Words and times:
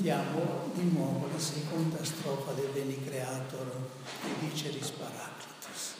Cantiamo 0.00 0.70
di 0.72 0.92
nuovo 0.94 1.28
la 1.30 1.38
seconda 1.38 2.02
strofa 2.02 2.52
del 2.52 2.70
Veni 2.72 3.04
Creator 3.04 3.70
che 4.22 4.28
dice 4.48 4.70
Risparaclitus. 4.70 5.94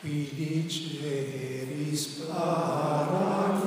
Qui 0.00 0.30
dice 0.34 1.64
Risparaclitus, 1.64 3.57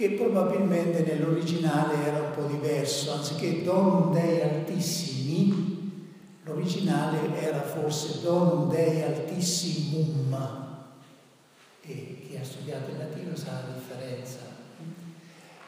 che 0.00 0.12
probabilmente 0.12 1.02
nell'originale 1.02 2.06
era 2.06 2.20
un 2.22 2.30
po' 2.34 2.44
diverso, 2.44 3.12
anziché 3.12 3.62
Donum 3.62 4.14
Dei 4.14 4.40
Altissimi, 4.40 6.08
l'originale 6.44 7.38
era 7.38 7.60
forse 7.60 8.22
Donum 8.22 8.70
Dei 8.70 9.02
Altissimum, 9.02 10.34
e 11.82 12.26
chi 12.26 12.34
ha 12.34 12.42
studiato 12.42 12.92
il 12.92 12.96
latino 12.96 13.36
sa 13.36 13.52
la 13.52 13.74
differenza, 13.74 14.38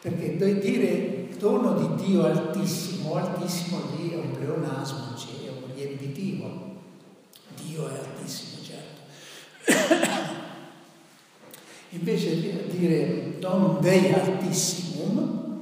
perché 0.00 0.38
dire 0.38 1.28
dono 1.36 1.74
di 1.74 2.02
Dio 2.02 2.24
altissimo, 2.24 3.16
altissimo 3.16 3.82
lì 3.98 4.12
è 4.12 4.16
un 4.16 4.30
pleonasmo, 4.30 5.14
cioè 5.14 5.44
è 5.44 5.50
un 5.50 5.74
riempitivo, 5.74 6.76
Dio 7.62 7.86
è 7.86 7.98
altissimo, 7.98 8.62
certo. 8.64 10.21
Invece 11.94 12.40
di 12.40 12.78
dire 12.78 13.38
donum 13.38 13.78
Dei 13.80 14.12
altissimum 14.12 15.60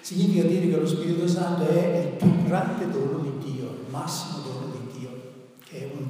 significa 0.00 0.42
dire 0.48 0.68
che 0.68 0.76
lo 0.76 0.86
Spirito 0.86 1.28
Santo 1.28 1.68
è 1.68 1.98
il 1.98 2.16
più 2.16 2.42
grande 2.44 2.90
dono 2.90 3.18
di 3.18 3.52
Dio, 3.52 3.66
il 3.66 3.90
massimo 3.90 4.38
dono 4.40 4.72
di 4.72 4.98
Dio, 4.98 5.10
che 5.64 5.78
è 5.78 5.90
un, 5.94 6.08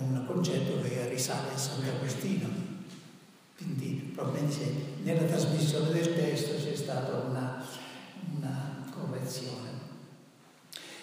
un 0.00 0.24
concetto 0.26 0.80
che 0.80 1.08
risale 1.10 1.52
a 1.54 1.56
Sant'Agostino. 1.56 2.48
Quindi 3.58 4.10
probabilmente 4.14 4.72
nella 5.02 5.24
trasmissione 5.24 5.92
del 5.92 6.14
testo 6.14 6.54
c'è 6.56 6.74
stata 6.74 7.26
una, 7.28 7.62
una 8.38 8.86
correzione. 8.90 9.68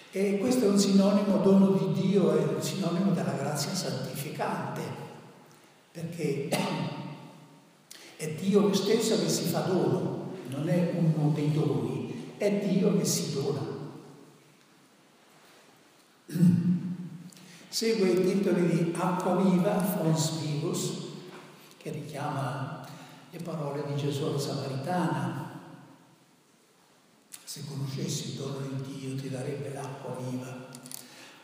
E 0.10 0.40
questo 0.40 0.66
è 0.66 0.70
un 0.70 0.80
sinonimo, 0.80 1.38
dono 1.38 1.70
di 1.74 2.02
Dio, 2.02 2.36
è 2.36 2.44
un 2.44 2.64
sinonimo 2.64 3.12
della 3.12 3.34
grazia 3.34 3.76
santificante, 3.76 4.82
perché 5.92 6.50
è 8.18 8.34
Dio 8.34 8.74
stesso 8.74 9.20
che 9.20 9.30
si 9.30 9.44
fa 9.44 9.60
dono, 9.62 10.32
non 10.50 10.68
è 10.68 10.92
uno 10.98 11.32
dei 11.34 11.52
doni, 11.52 12.34
è 12.38 12.66
Dio 12.66 12.98
che 12.98 13.06
si 13.06 13.32
dona. 13.34 13.62
Segue 17.70 18.10
i 18.10 18.26
titoli 18.26 18.68
di 18.70 18.92
Acqua 18.98 19.36
viva, 19.36 19.80
Fons 19.80 20.40
vivus, 20.40 20.94
che 21.78 21.92
richiama 21.92 22.84
le 23.30 23.40
parole 23.40 23.84
di 23.86 23.96
Gesù 23.96 24.24
alla 24.24 24.40
Samaritana. 24.40 25.46
Se 27.44 27.64
conoscessi 27.68 28.30
il 28.30 28.38
dono 28.38 28.58
di 28.62 28.82
Dio 28.82 29.16
ti 29.16 29.30
darebbe 29.30 29.72
l'acqua 29.74 30.16
viva. 30.16 30.66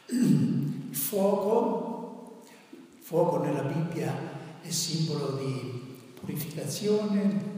Il 0.94 1.00
fuoco, 1.00 2.42
il 2.82 3.04
fuoco 3.04 3.38
nella 3.38 3.64
Bibbia 3.64 4.16
è 4.62 4.70
simbolo 4.70 5.38
di 5.38 5.83
purificazione 6.24 7.52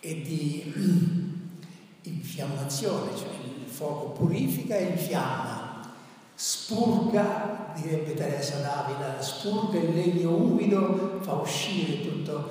e 0.00 0.22
di 0.22 0.72
infiammazione, 2.02 3.16
cioè 3.16 3.28
il 3.28 3.68
fuoco 3.68 4.10
purifica 4.10 4.76
e 4.76 4.90
infiamma, 4.90 5.92
spurga, 6.34 7.72
direbbe 7.76 8.14
Teresa 8.14 8.58
d'Avila, 8.58 9.20
spurga 9.22 9.78
il 9.78 9.94
legno 9.94 10.34
umido, 10.34 11.18
fa 11.20 11.34
uscire 11.34 12.02
tutta 12.02 12.44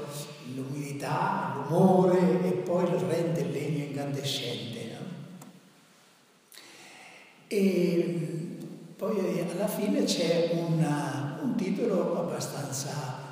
l'umidità, 0.54 1.66
l'umore 1.68 2.46
e 2.46 2.52
poi 2.52 2.86
rende 3.08 3.42
il 3.42 3.52
legno 3.52 3.84
incandescente. 3.84 4.90
No? 4.92 5.06
E 7.48 8.58
poi 8.96 9.46
alla 9.50 9.68
fine 9.68 10.04
c'è 10.04 10.52
una, 10.68 11.40
un 11.42 11.56
titolo 11.56 12.18
abbastanza 12.20 13.24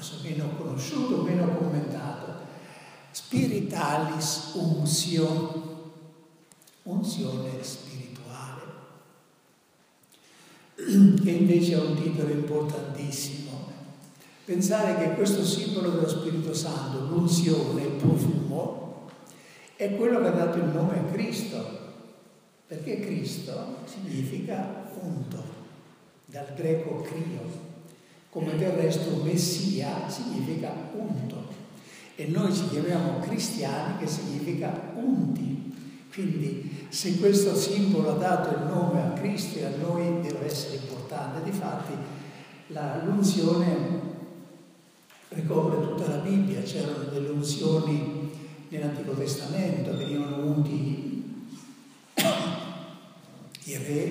forse 0.00 0.26
meno 0.26 0.48
conosciuto, 0.56 1.22
meno 1.22 1.46
commentato, 1.56 2.48
Spiritalis 3.10 4.52
Unsio, 4.54 5.98
unzione 6.84 7.62
spirituale, 7.62 8.62
che 10.74 11.30
invece 11.30 11.74
è 11.74 11.80
un 11.84 12.00
titolo 12.00 12.30
importantissimo. 12.30 13.48
Pensare 14.46 14.96
che 14.96 15.14
questo 15.14 15.44
simbolo 15.44 15.90
dello 15.90 16.08
Spirito 16.08 16.54
Santo, 16.54 17.00
l'unzione, 17.00 17.82
il 17.82 17.92
profumo, 17.92 19.10
è 19.76 19.94
quello 19.96 20.20
che 20.20 20.28
ha 20.28 20.32
dato 20.32 20.56
il 20.56 20.64
nome 20.64 20.98
a 20.98 21.12
Cristo, 21.12 21.78
perché 22.66 23.00
Cristo 23.00 23.76
significa 23.84 24.88
unto, 24.98 25.44
dal 26.24 26.54
greco 26.54 27.02
crio, 27.02 27.68
come 28.30 28.56
del 28.56 28.72
resto 28.72 29.22
Messia 29.22 30.08
significa 30.08 30.72
unto 30.92 31.40
e 32.20 32.26
noi 32.26 32.54
ci 32.54 32.68
chiamiamo 32.68 33.18
cristiani 33.20 33.96
che 33.96 34.06
significa 34.06 34.92
unti. 34.94 35.72
Quindi 36.12 36.86
se 36.90 37.18
questo 37.18 37.56
simbolo 37.56 38.10
ha 38.10 38.18
dato 38.18 38.50
il 38.50 38.66
nome 38.66 39.00
a 39.00 39.12
Cristo 39.12 39.58
e 39.58 39.64
a 39.64 39.70
noi 39.80 40.20
deve 40.20 40.44
essere 40.44 40.76
importante. 40.76 41.42
Difatti 41.50 41.92
la, 42.66 43.02
l'unzione 43.02 44.00
ricopre 45.28 45.80
tutta 45.80 46.08
la 46.10 46.18
Bibbia, 46.18 46.60
c'erano 46.60 47.04
delle 47.04 47.30
unzioni 47.30 48.30
nell'Antico 48.68 49.12
Testamento, 49.12 49.96
venivano 49.96 50.44
unti 50.44 51.46
i 53.64 53.76
re, 53.78 54.06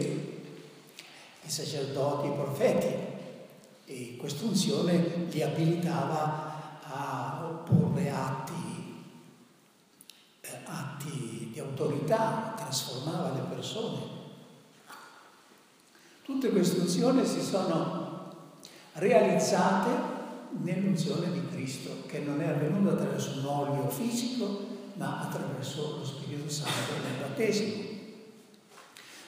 i 1.46 1.50
sacerdoti, 1.50 2.28
i 2.28 2.32
profeti 2.32 3.09
e 3.92 4.18
questa 4.18 4.46
unzione 4.46 5.26
li 5.32 5.42
abilitava 5.42 6.80
a 6.84 7.42
opporre 7.44 8.12
atti, 8.12 8.54
eh, 10.42 10.60
atti 10.64 11.50
di 11.52 11.60
autorità, 11.60 12.54
trasformava 12.56 13.34
le 13.34 13.42
persone. 13.50 13.98
Tutte 16.22 16.52
queste 16.52 16.82
unzioni 16.82 17.26
si 17.26 17.42
sono 17.42 18.32
realizzate 18.94 19.90
nell'unzione 20.62 21.32
di 21.32 21.48
Cristo, 21.48 22.04
che 22.06 22.20
non 22.20 22.42
è 22.42 22.48
avvenuta 22.48 22.92
attraverso 22.92 23.40
un 23.40 23.46
olio 23.48 23.90
fisico, 23.90 24.68
ma 24.98 25.22
attraverso 25.22 25.98
lo 25.98 26.06
Spirito 26.06 26.48
Santo 26.48 26.94
nel 27.04 27.28
battesimo. 27.28 27.88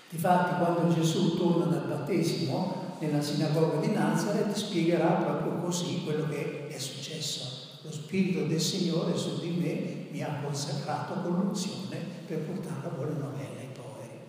Difatti, 0.08 0.64
quando 0.64 0.94
Gesù 0.94 1.36
torna 1.36 1.66
dal 1.66 1.88
battesimo, 1.88 2.81
nella 3.02 3.22
sinagoga 3.22 3.80
di 3.80 3.92
Nazareth 3.92 4.54
spiegherà 4.54 5.14
proprio 5.14 5.60
così 5.60 6.02
quello 6.04 6.28
che 6.30 6.68
è 6.68 6.78
successo. 6.78 7.80
Lo 7.82 7.92
Spirito 7.92 8.46
del 8.46 8.62
Signore 8.62 9.18
su 9.18 9.40
di 9.40 9.50
me 9.50 10.06
mi 10.12 10.22
ha 10.22 10.40
consacrato 10.44 11.22
con 11.22 11.34
l'unzione 11.34 11.98
per 12.28 12.40
portare 12.42 12.82
la 12.84 12.90
buona 12.90 13.14
novella 13.14 13.60
ai 13.60 13.70
poveri. 13.74 14.20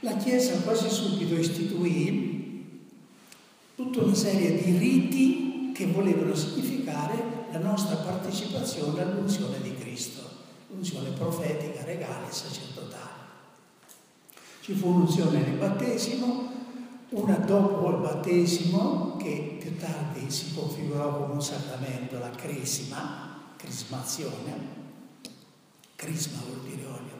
La 0.00 0.16
Chiesa 0.16 0.60
quasi 0.60 0.88
subito 0.88 1.34
istituì 1.34 2.88
tutta 3.74 4.00
una 4.00 4.14
serie 4.14 4.62
di 4.62 4.78
riti 4.78 5.72
che 5.74 5.86
volevano 5.86 6.34
significare 6.34 7.22
la 7.52 7.58
nostra 7.58 7.96
partecipazione 7.96 9.02
all'unzione 9.02 9.60
di 9.60 9.74
Cristo, 9.74 10.22
l'unzione 10.70 11.10
profetica, 11.10 11.84
regale 11.84 12.28
e 12.28 12.32
sacerdotale. 12.32 13.08
Ci 14.62 14.72
fu 14.72 14.88
un'unzione 14.88 15.40
nel 15.40 15.58
battesimo, 15.58 16.48
una 17.10 17.36
dopo 17.38 17.90
il 17.90 17.96
battesimo 17.96 19.16
che 19.16 19.56
più 19.58 19.76
tardi 19.76 20.30
si 20.30 20.54
configurò 20.54 21.18
come 21.18 21.34
un 21.34 21.42
sacramento, 21.42 22.18
la 22.18 22.30
crisma, 22.30 23.52
crismazione, 23.56 24.78
crisma 25.96 26.38
vuol 26.46 26.60
dire 26.68 26.86
olio. 26.86 27.18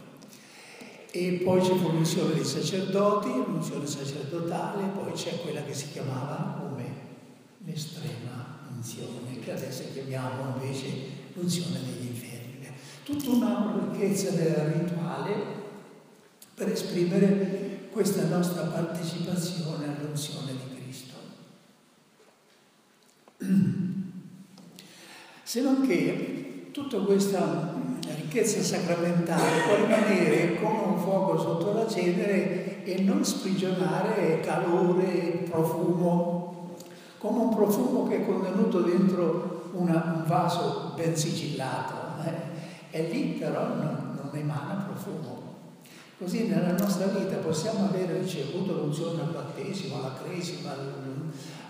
E 1.10 1.42
poi 1.44 1.60
c'è 1.60 1.74
l'unzione 1.74 2.34
dei 2.34 2.44
sacerdoti, 2.44 3.28
l'unzione 3.30 3.86
sacerdotale, 3.86 4.86
poi 4.94 5.12
c'è 5.12 5.40
quella 5.40 5.64
che 5.64 5.74
si 5.74 5.90
chiamava 5.90 6.60
come 6.60 6.84
l'estrema 7.64 8.58
unzione, 8.72 9.40
che 9.40 9.52
adesso 9.52 9.82
chiamiamo 9.92 10.54
invece 10.54 10.88
l'unzione 11.32 11.80
degli 11.80 12.06
infermi. 12.06 12.68
Tutta 13.02 13.30
una 13.30 13.90
ricchezza 13.90 14.30
del 14.30 14.54
rituale 14.54 15.58
per 16.54 16.68
esprimere 16.68 17.69
questa 17.90 18.24
nostra 18.24 18.62
partecipazione 18.62 19.86
all'unzione 19.86 20.52
di 20.52 20.74
Cristo. 20.76 21.14
Se 25.42 25.60
non 25.62 25.86
che 25.86 26.68
tutta 26.72 26.98
questa 26.98 27.74
ricchezza 28.14 28.62
sacramentale 28.62 29.62
può 29.66 29.74
rimanere 29.76 30.60
come 30.60 30.82
un 30.84 30.98
fuoco 30.98 31.38
sotto 31.38 31.72
la 31.72 31.88
cenere 31.88 32.84
e 32.84 33.02
non 33.02 33.24
sprigionare 33.24 34.40
calore, 34.40 35.46
profumo, 35.48 36.76
come 37.18 37.40
un 37.40 37.54
profumo 37.54 38.06
che 38.06 38.18
è 38.18 38.26
contenuto 38.26 38.80
dentro 38.82 39.70
una, 39.72 40.14
un 40.16 40.24
vaso 40.26 40.92
ben 40.94 41.16
sigillato. 41.16 41.94
Eh? 42.24 42.96
E 42.96 43.08
lì 43.10 43.36
però 43.38 43.66
non, 43.66 44.18
non 44.22 44.30
emana 44.32 44.86
profumo. 44.86 45.49
Così 46.20 46.48
nella 46.48 46.72
nostra 46.72 47.06
vita 47.06 47.36
possiamo 47.36 47.86
avere 47.86 48.20
ricevuto 48.20 48.74
l'unzione 48.74 49.22
al 49.22 49.30
battesimo, 49.30 49.96
alla 49.96 50.18
cresima, 50.22 50.76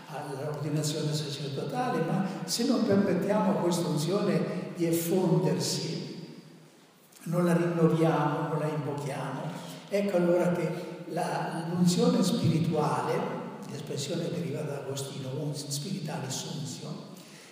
all'ordinazione 0.08 1.14
sacerdotale, 1.14 2.02
ma 2.02 2.26
se 2.46 2.66
non 2.66 2.84
permettiamo 2.84 3.52
a 3.52 3.54
questa 3.62 3.86
unzione 3.86 4.72
di 4.74 4.86
effondersi 4.86 6.00
non 7.24 7.44
la 7.44 7.56
rinnoviamo, 7.56 8.48
non 8.48 8.58
la 8.58 8.66
invochiamo. 8.66 9.40
Ecco 9.88 10.16
allora 10.16 10.50
che 10.50 11.04
la, 11.10 11.66
l'unzione 11.68 12.20
spirituale, 12.20 13.20
l'espressione 13.70 14.30
deriva 14.30 14.62
da 14.62 14.78
Agostino, 14.78 15.28
spirituale 15.54 16.28
sunzio, 16.28 16.88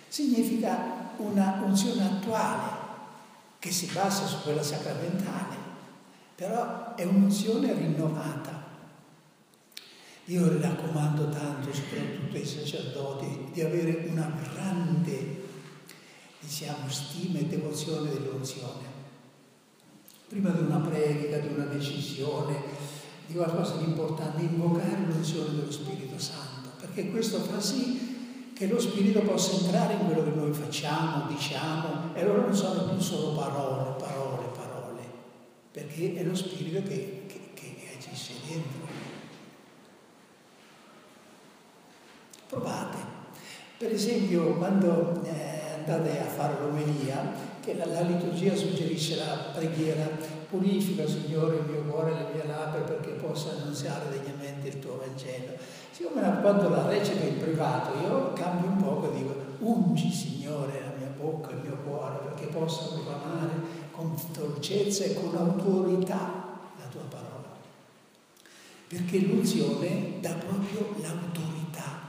significa 0.09 1.13
una 1.15 1.61
unzione 1.63 2.03
attuale 2.03 2.87
che 3.57 3.71
si 3.71 3.89
basa 3.93 4.25
su 4.25 4.41
quella 4.43 4.63
sacramentale, 4.63 5.58
però 6.39 6.95
è 6.95 7.03
un'unzione 7.03 7.73
rinnovata. 7.73 8.67
Io 10.25 10.61
raccomando 10.61 11.27
tanto, 11.27 11.73
soprattutto 11.73 12.37
ai 12.37 12.45
sacerdoti, 12.45 13.49
di 13.51 13.59
avere 13.59 14.07
una 14.09 14.31
grande, 14.53 15.43
diciamo, 16.39 16.87
stima 16.87 17.39
e 17.39 17.47
devozione 17.47 18.09
dell'unzione 18.11 18.87
prima 20.29 20.51
di 20.51 20.61
una 20.61 20.77
predica, 20.77 21.39
di 21.39 21.47
una 21.55 21.65
decisione, 21.65 22.55
di 23.25 23.33
qualcosa 23.33 23.77
di 23.77 23.85
importante, 23.85 24.43
invocare 24.43 25.07
l'unzione 25.07 25.55
dello 25.55 25.71
Spirito 25.71 26.19
Santo, 26.19 26.69
perché 26.79 27.09
questo 27.09 27.39
fa 27.39 27.59
sì 27.59 28.51
che 28.53 28.67
lo 28.67 28.79
Spirito 28.79 29.21
possa 29.21 29.59
entrare 29.63 29.93
in 29.93 30.05
quello 30.05 30.23
che 30.23 30.35
noi 30.37 30.53
facciamo, 30.53 31.27
diciamo, 31.27 32.13
e 32.13 32.21
allora 32.21 32.43
non 32.43 32.55
sono 32.55 32.89
più 32.89 32.99
solo 33.01 33.33
parole, 33.33 33.95
parole, 33.97 34.18
perché 35.79 36.15
è 36.15 36.23
lo 36.23 36.35
Spirito 36.35 36.81
che, 36.87 37.23
che, 37.27 37.39
che 37.53 37.75
agisce 37.95 38.33
dentro. 38.47 38.87
Provate. 42.47 42.97
Per 43.77 43.91
esempio, 43.91 44.55
quando 44.55 45.21
eh, 45.23 45.77
andate 45.77 46.19
a 46.19 46.25
fare 46.25 46.55
l'omelia, 46.59 47.31
che 47.61 47.75
la, 47.75 47.85
la, 47.85 48.01
liturgia 48.01 48.55
suggerisce 48.55 49.15
la 49.15 49.51
preghiera, 49.53 50.05
purifica 50.49 51.07
Signore 51.07 51.57
il 51.57 51.69
mio 51.69 51.83
cuore 51.83 52.11
e 52.11 52.15
le 52.15 52.25
mie 52.33 52.47
labbra 52.47 52.81
perché 52.81 53.11
possa 53.11 53.51
annunziare 53.51 54.09
degnamente 54.09 54.67
il 54.67 54.79
tuo 54.79 54.97
Vangelo. 54.97 55.53
Siccome 55.91 56.41
quando 56.41 56.69
la 56.69 56.87
recita 56.87 57.23
in 57.23 57.37
privato 57.37 57.97
io 57.99 58.33
cambio 58.33 58.69
un 58.69 58.77
poco 58.77 59.11
e 59.11 59.17
dico 59.17 59.35
ungi 59.59 60.11
Signore 60.11 60.81
la 60.81 60.97
mia 60.97 61.11
bocca 61.15 61.51
e 61.51 61.55
il 61.55 61.61
mio 61.61 61.77
cuore 61.85 62.19
perché 62.23 62.47
possa 62.47 62.93
proclamare 62.93 63.87
con 63.99 64.15
dolcezza 64.31 65.03
e 65.03 65.13
con 65.13 65.35
autorità 65.35 66.47
la 66.77 66.85
tua 66.89 67.01
parola. 67.01 67.57
Perché 68.87 69.19
l'unzione 69.19 70.19
dà 70.21 70.31
proprio 70.35 70.95
l'autorità, 71.01 71.99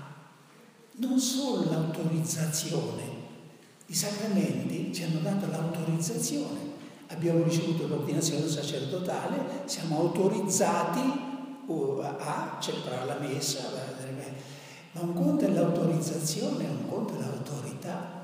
non 0.93 1.19
solo 1.19 1.69
l'autorizzazione, 1.69 3.19
i 3.87 3.95
sacramenti 3.95 4.95
ci 4.95 5.03
hanno 5.03 5.19
dato 5.19 5.47
l'autorizzazione, 5.51 6.79
abbiamo 7.09 7.43
ricevuto 7.43 7.89
l'ordinazione 7.89 8.47
sacerdotale, 8.49 9.63
siamo 9.65 9.99
autorizzati 9.99 11.29
a 12.19 12.57
celebrare 12.61 13.07
la 13.07 13.19
messa, 13.19 13.63
ma 14.93 15.01
un 15.01 15.13
conto 15.15 15.45
è 15.45 15.49
l'autorizzazione, 15.49 16.67
un 16.67 16.89
conto 16.89 17.17
è 17.17 17.19
l'autorità. 17.19 18.19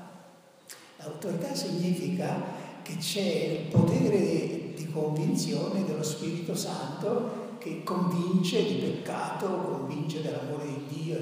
L'autorità 0.97 1.53
significa 1.53 2.65
che 2.87 2.95
c'è 2.97 3.59
il 3.59 3.67
potere 3.67 4.73
di 4.73 4.89
convinzione 4.91 5.83
dello 5.83 6.03
Spirito 6.03 6.55
Santo 6.55 7.55
che 7.57 7.83
convince 7.83 8.65
di 8.65 8.75
peccato, 8.75 9.47
convince 9.47 10.21
dell'amore 10.21 10.65
di 10.65 11.03
Dio, 11.03 11.17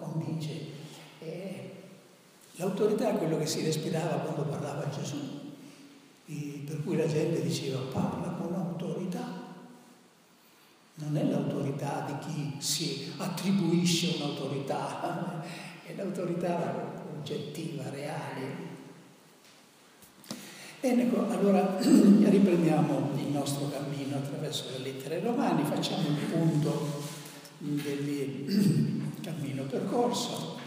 convince 0.00 0.80
L'autorità 2.56 3.10
è 3.10 3.18
quello 3.18 3.38
che 3.38 3.46
si 3.46 3.64
respirava 3.64 4.20
quando 4.20 4.42
parlava 4.42 4.88
Gesù, 4.88 5.16
per 6.64 6.80
cui 6.84 6.96
la 6.96 7.08
gente 7.08 7.42
diceva 7.42 7.80
parla 7.90 8.28
con 8.34 8.54
autorità. 8.54 9.40
Non 10.94 11.16
è 11.16 11.24
l'autorità 11.24 12.06
di 12.06 12.18
chi 12.24 12.54
si 12.58 13.12
attribuisce 13.16 14.22
un'autorità, 14.22 15.42
è 15.84 15.94
l'autorità 15.96 16.92
oggettiva, 17.18 17.90
reale. 17.90 18.61
Bene, 20.82 21.02
ecco, 21.04 21.30
allora 21.30 21.78
riprendiamo 21.78 23.10
il 23.14 23.28
nostro 23.28 23.70
cammino 23.70 24.16
attraverso 24.16 24.64
le 24.72 24.78
lettere 24.78 25.20
romane, 25.20 25.62
facciamo 25.62 26.08
il 26.08 26.16
punto 26.28 27.04
del 27.58 29.12
cammino 29.22 29.62
percorso. 29.62 30.58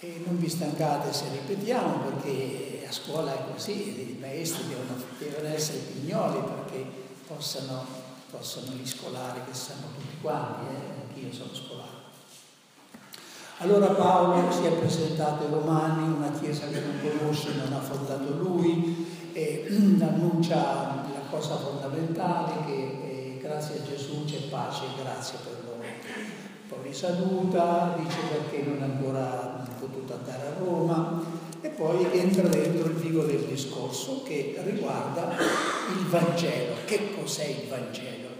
E 0.00 0.22
non 0.26 0.40
vi 0.40 0.48
stancate 0.48 1.12
se 1.12 1.26
ripetiamo 1.30 1.98
perché 1.98 2.84
a 2.88 2.90
scuola 2.90 3.32
è 3.32 3.52
così, 3.52 4.16
i 4.16 4.18
maestri 4.18 4.66
devono, 4.66 5.00
devono 5.20 5.54
essere 5.54 5.78
pignoli 5.78 6.40
perché 6.40 6.84
possano, 7.28 7.86
possano 8.28 8.72
gli 8.72 8.86
scolari 8.88 9.38
che 9.46 9.54
sanno 9.54 9.86
tutti 9.96 10.16
quanti, 10.20 10.64
eh? 10.74 11.00
anch'io 11.06 11.32
sono 11.32 11.54
scolare. 11.54 12.03
Allora 13.64 13.86
Paolo 13.86 14.52
si 14.52 14.66
è 14.66 14.72
presentato 14.72 15.44
ai 15.44 15.50
Romani, 15.50 16.14
una 16.14 16.30
chiesa 16.38 16.66
che 16.66 16.80
non 16.80 17.00
conosce, 17.00 17.54
non 17.54 17.72
ha 17.72 17.80
fondato 17.80 18.36
lui, 18.36 19.06
e 19.32 19.64
annuncia 20.04 20.56
la 20.56 21.22
cosa 21.30 21.56
fondamentale 21.56 22.66
che 22.66 22.72
eh, 22.72 23.38
grazie 23.40 23.76
a 23.76 23.82
Gesù 23.88 24.26
c'è 24.26 24.48
pace 24.50 24.84
e 24.84 25.02
grazia 25.02 25.38
per 25.42 25.64
loro. 25.64 25.82
Poi 26.68 26.78
li 26.82 26.92
saluta, 26.92 27.96
dice 27.96 28.18
perché 28.30 28.68
non 28.68 28.82
ancora 28.82 29.64
potuto 29.80 30.12
andare 30.12 30.46
a 30.46 30.58
Roma 30.58 31.22
e 31.62 31.68
poi 31.68 32.06
entra 32.12 32.46
dentro 32.46 32.86
il 32.90 32.96
vivo 32.96 33.22
del 33.22 33.46
discorso 33.46 34.22
che 34.24 34.60
riguarda 34.62 35.36
il 35.88 36.06
Vangelo. 36.10 36.74
Che 36.84 37.14
cos'è 37.18 37.46
il 37.46 37.68
Vangelo? 37.70 38.33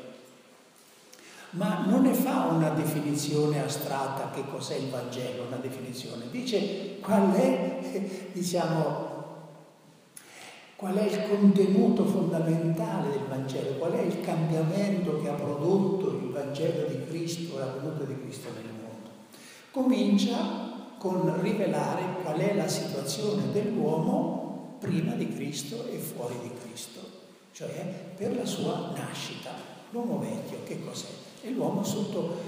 Ma 1.55 1.85
non 1.87 2.03
ne 2.03 2.15
fa 2.15 2.47
una 2.47 2.71
definizione 2.71 3.63
astratta 3.63 4.31
che 4.31 4.45
cos'è 4.51 4.75
il 4.75 4.89
Vangelo, 4.89 5.45
una 5.47 5.57
definizione, 5.57 6.25
dice 6.31 6.99
qual 7.01 7.33
è, 7.33 7.79
diciamo, 8.33 9.13
qual 10.75 10.95
è 10.97 11.05
il 11.05 11.29
contenuto 11.29 12.05
fondamentale 12.07 13.11
del 13.11 13.27
Vangelo, 13.29 13.77
qual 13.79 13.93
è 13.93 14.01
il 14.01 14.21
cambiamento 14.21 15.21
che 15.23 15.29
ha 15.29 15.35
prodotto 15.35 16.09
il 16.09 16.31
Vangelo 16.31 16.89
di 16.89 17.05
Cristo, 17.07 17.59
la 17.59 17.67
venuta 17.67 18.03
di 18.03 18.19
Cristo 18.21 18.49
nel 18.53 18.73
mondo. 18.73 19.11
Comincia 19.71 20.73
con 20.99 21.41
rivelare 21.41 22.21
qual 22.23 22.39
è 22.39 22.55
la 22.55 22.67
situazione 22.67 23.53
dell'uomo 23.53 24.77
prima 24.81 25.13
di 25.13 25.29
Cristo 25.29 25.87
e 25.87 25.99
fuori 25.99 26.35
di 26.43 26.51
Cristo, 26.61 27.01
cioè 27.53 28.13
per 28.17 28.35
la 28.35 28.45
sua 28.45 28.91
nascita. 28.97 29.51
L'uomo 29.91 30.19
vecchio 30.19 30.59
che 30.65 30.85
cos'è? 30.85 31.24
È 31.45 31.51
l'uomo 31.51 31.85
sotto 31.85 32.41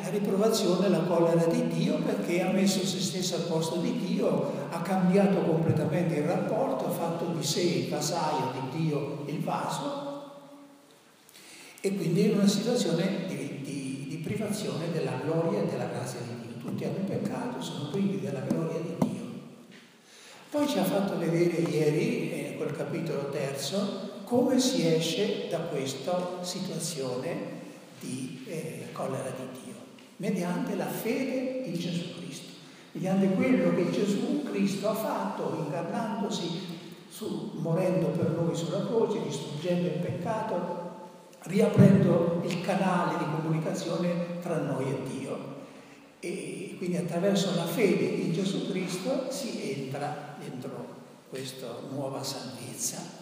la 0.00 0.08
riprovazione 0.08 0.88
la 0.88 1.00
collera 1.00 1.44
di 1.44 1.66
Dio 1.66 1.98
perché 1.98 2.40
ha 2.40 2.50
messo 2.50 2.86
se 2.86 2.98
stesso 2.98 3.34
al 3.34 3.42
posto 3.42 3.76
di 3.80 3.98
Dio, 3.98 4.50
ha 4.70 4.80
cambiato 4.80 5.42
completamente 5.42 6.14
il 6.14 6.24
rapporto, 6.24 6.86
ha 6.86 6.90
fatto 6.90 7.26
di 7.26 7.44
sé 7.44 7.60
il 7.60 7.88
vasaio 7.90 8.52
di 8.52 8.78
Dio 8.78 9.24
il 9.26 9.40
vaso 9.40 10.08
e 11.82 11.94
quindi 11.94 12.30
in 12.30 12.38
una 12.38 12.48
situazione 12.48 13.26
di, 13.26 13.60
di, 13.62 14.06
di 14.08 14.16
privazione 14.24 14.90
della 14.90 15.20
gloria 15.22 15.60
e 15.60 15.66
della 15.66 15.84
grazia 15.84 16.20
di 16.20 16.46
Dio. 16.46 16.62
Tutti 16.62 16.84
hanno 16.86 17.04
peccato, 17.06 17.60
sono 17.60 17.90
privi 17.90 18.20
della 18.20 18.40
gloria 18.40 18.78
di 18.80 18.94
Dio. 19.06 19.24
Poi 20.48 20.66
ci 20.66 20.78
ha 20.78 20.84
fatto 20.84 21.18
vedere 21.18 21.60
ieri, 21.60 22.52
in 22.52 22.56
quel 22.56 22.72
capitolo 22.72 23.28
terzo, 23.28 24.09
come 24.30 24.60
si 24.60 24.86
esce 24.86 25.48
da 25.50 25.58
questa 25.58 26.38
situazione 26.42 27.34
di 27.98 28.44
eh, 28.46 28.86
collera 28.92 29.28
di 29.30 29.60
Dio, 29.64 29.74
mediante 30.18 30.76
la 30.76 30.86
fede 30.86 31.64
in 31.66 31.74
Gesù 31.74 32.14
Cristo, 32.16 32.52
mediante 32.92 33.34
quello 33.34 33.74
che 33.74 33.90
Gesù 33.90 34.44
Cristo 34.44 34.88
ha 34.88 34.94
fatto 34.94 35.64
incarnandosi, 35.66 36.60
su, 37.08 37.54
morendo 37.54 38.06
per 38.10 38.28
noi 38.28 38.54
sulla 38.54 38.86
croce, 38.86 39.20
distruggendo 39.24 39.88
il 39.88 39.98
peccato, 39.98 40.90
riaprendo 41.46 42.40
il 42.46 42.60
canale 42.60 43.18
di 43.18 43.24
comunicazione 43.24 44.38
tra 44.40 44.58
noi 44.58 44.90
e 44.90 45.08
Dio. 45.10 45.38
E 46.20 46.76
quindi 46.78 46.98
attraverso 46.98 47.52
la 47.56 47.66
fede 47.66 48.04
in 48.04 48.32
Gesù 48.32 48.70
Cristo 48.70 49.28
si 49.28 49.72
entra 49.72 50.36
dentro 50.38 50.86
questa 51.28 51.66
nuova 51.90 52.22
salvezza 52.22 53.19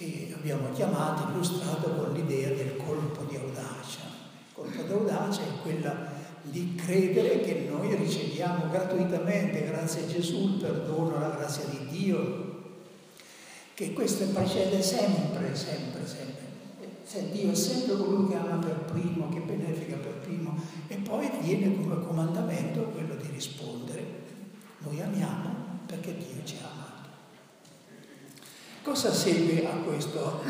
che 0.00 0.32
abbiamo 0.34 0.72
chiamato, 0.72 1.30
illustrato 1.30 1.90
con 1.90 2.14
l'idea 2.14 2.48
del 2.48 2.76
colpo 2.78 3.24
di 3.24 3.36
audacia. 3.36 4.00
Il 4.46 4.54
colpo 4.54 4.82
di 4.82 4.92
audacia 4.92 5.42
è 5.42 5.60
quella 5.60 6.08
di 6.42 6.74
credere 6.74 7.40
che 7.40 7.68
noi 7.70 7.94
riceviamo 7.94 8.70
gratuitamente, 8.70 9.66
grazie 9.66 10.04
a 10.04 10.06
Gesù, 10.06 10.54
il 10.54 10.60
perdono, 10.62 11.20
la 11.20 11.36
grazia 11.36 11.64
di 11.64 11.86
Dio, 11.90 12.58
che 13.74 13.92
questo 13.92 14.24
precede 14.28 14.80
sempre, 14.80 15.54
sempre, 15.54 16.06
sempre 16.06 16.48
cioè 17.10 17.24
Dio 17.24 17.50
è 17.50 17.54
sempre 17.56 17.96
colui 17.96 18.28
che 18.28 18.36
ama 18.36 18.56
per 18.58 18.84
primo, 18.92 19.28
che 19.30 19.40
benefica 19.40 19.96
per 19.96 20.12
primo 20.20 20.62
e 20.86 20.94
poi 20.94 21.28
viene 21.42 21.74
come 21.74 22.06
comandamento 22.06 22.82
quello 22.82 23.16
di 23.16 23.28
rispondere. 23.32 24.04
Noi 24.78 25.00
amiamo 25.00 25.80
perché 25.86 26.14
Dio 26.16 26.44
ci 26.44 26.54
amato. 26.58 26.89
Cosa 28.90 29.12
segue 29.14 29.64
a 29.68 29.76
questo, 29.84 30.42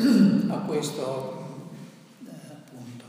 a 0.49 0.57
questo 0.65 1.45
eh, 2.25 2.31
punto? 2.71 3.05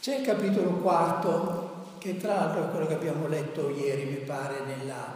C'è 0.00 0.16
il 0.16 0.26
capitolo 0.26 0.70
quarto, 0.78 1.94
che 1.98 2.16
tra 2.16 2.34
l'altro 2.34 2.64
è 2.64 2.70
quello 2.70 2.88
che 2.88 2.94
abbiamo 2.94 3.28
letto 3.28 3.70
ieri, 3.70 4.06
mi 4.06 4.16
pare, 4.26 4.62
nella 4.66 5.06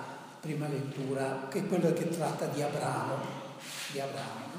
prima 0.40 0.68
lettura, 0.68 1.48
che 1.50 1.58
è 1.58 1.66
quello 1.66 1.92
che 1.92 2.08
tratta 2.10 2.46
di 2.46 2.62
Abramo. 2.62 3.16
Di 3.90 3.98
Abramo. 3.98 4.54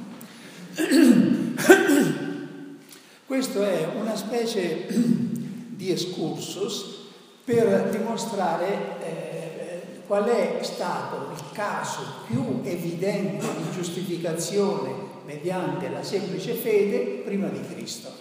Questo 3.25 3.63
è 3.63 3.87
una 3.97 4.17
specie 4.17 4.87
di 4.89 5.89
excursus 5.89 6.97
per 7.45 7.91
dimostrare 7.91 8.99
eh, 9.03 9.48
qual 10.09 10.25
è 10.25 10.59
stato 10.63 11.31
il 11.33 11.51
caso 11.51 12.01
più 12.25 12.61
evidente 12.63 13.45
di 13.45 13.71
giustificazione 13.71 14.91
mediante 15.23 15.87
la 15.87 16.01
semplice 16.01 16.55
fede 16.55 17.21
prima 17.23 17.47
di 17.49 17.61
Cristo, 17.61 18.11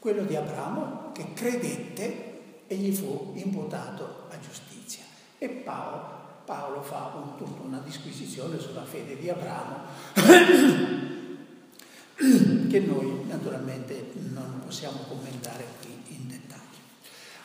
quello 0.00 0.24
di 0.24 0.34
Abramo 0.34 1.12
che 1.12 1.32
credette 1.32 2.64
e 2.66 2.74
gli 2.74 2.92
fu 2.92 3.30
imputato 3.36 4.26
a 4.28 4.40
giustizia. 4.40 5.04
E 5.38 5.48
Paolo, 5.48 6.02
Paolo 6.44 6.82
fa 6.82 7.12
un, 7.14 7.36
tutta 7.36 7.62
una 7.62 7.78
disquisizione 7.78 8.58
sulla 8.58 8.82
fede 8.82 9.16
di 9.16 9.30
Abramo 9.30 9.76
che 12.68 12.80
noi 12.80 13.24
naturalmente 13.28 14.10
non 14.32 14.62
possiamo 14.64 14.98
commentare 15.06 15.64
qui 15.80 15.96
in 16.08 16.26
dettaglio. 16.26 16.49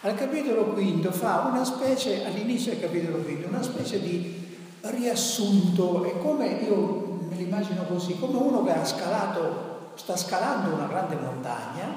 Al 0.06 0.14
capitolo 0.14 0.66
quinto 0.66 1.12
fa 1.12 1.48
una 1.52 1.66
specie, 1.66 2.24
all'inizio 2.26 2.74
del 2.74 2.82
capitolo 2.82 3.18
quinto, 3.24 3.48
una 3.48 3.64
specie 3.64 4.00
di 4.00 4.40
riassunto, 4.82 6.04
è 6.04 6.20
come 6.20 6.60
io 6.62 7.22
me 7.28 7.36
l'immagino 7.36 7.86
così, 7.86 8.16
come 8.20 8.38
uno 8.38 8.64
che 8.64 8.72
ha 8.72 8.86
scalato, 8.86 9.94
sta 9.96 10.16
scalando 10.16 10.76
una 10.76 10.86
grande 10.86 11.16
montagna, 11.16 11.88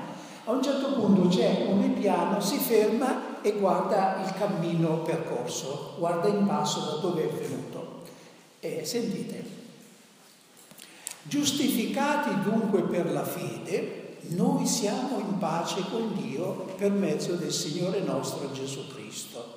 a 0.47 0.50
un 0.50 0.62
certo 0.62 0.95
punto 0.95 1.29
c'è 1.29 1.67
un 1.69 1.83
ripiano, 1.83 2.41
si 2.41 2.57
ferma 2.57 3.43
e 3.43 3.53
guarda 3.53 4.23
il 4.25 4.33
cammino 4.33 5.03
percorso, 5.03 5.97
guarda 5.99 6.29
in 6.29 6.47
passo 6.47 6.81
da 6.81 7.07
dove 7.07 7.25
è 7.25 7.31
venuto. 7.31 8.05
E 8.61 8.87
sentite, 8.87 9.45
Giustificati 11.25 12.41
dunque 12.41 12.81
per 12.85 13.12
la 13.12 13.25
fede, 13.25 14.08
noi 14.29 14.67
siamo 14.67 15.19
in 15.19 15.39
pace 15.39 15.83
con 15.91 16.15
Dio 16.15 16.67
per 16.77 16.91
mezzo 16.91 17.35
del 17.35 17.53
Signore 17.53 18.01
nostro 18.01 18.51
Gesù 18.53 18.87
Cristo. 18.89 19.57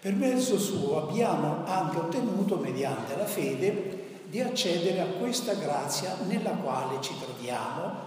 Per 0.00 0.14
mezzo 0.14 0.58
suo 0.58 1.08
abbiamo 1.08 1.64
anche 1.66 1.98
ottenuto, 1.98 2.56
mediante 2.56 3.16
la 3.16 3.26
fede, 3.26 4.22
di 4.28 4.40
accedere 4.40 5.00
a 5.00 5.06
questa 5.06 5.54
grazia 5.54 6.16
nella 6.26 6.50
quale 6.50 7.00
ci 7.00 7.14
troviamo 7.18 8.06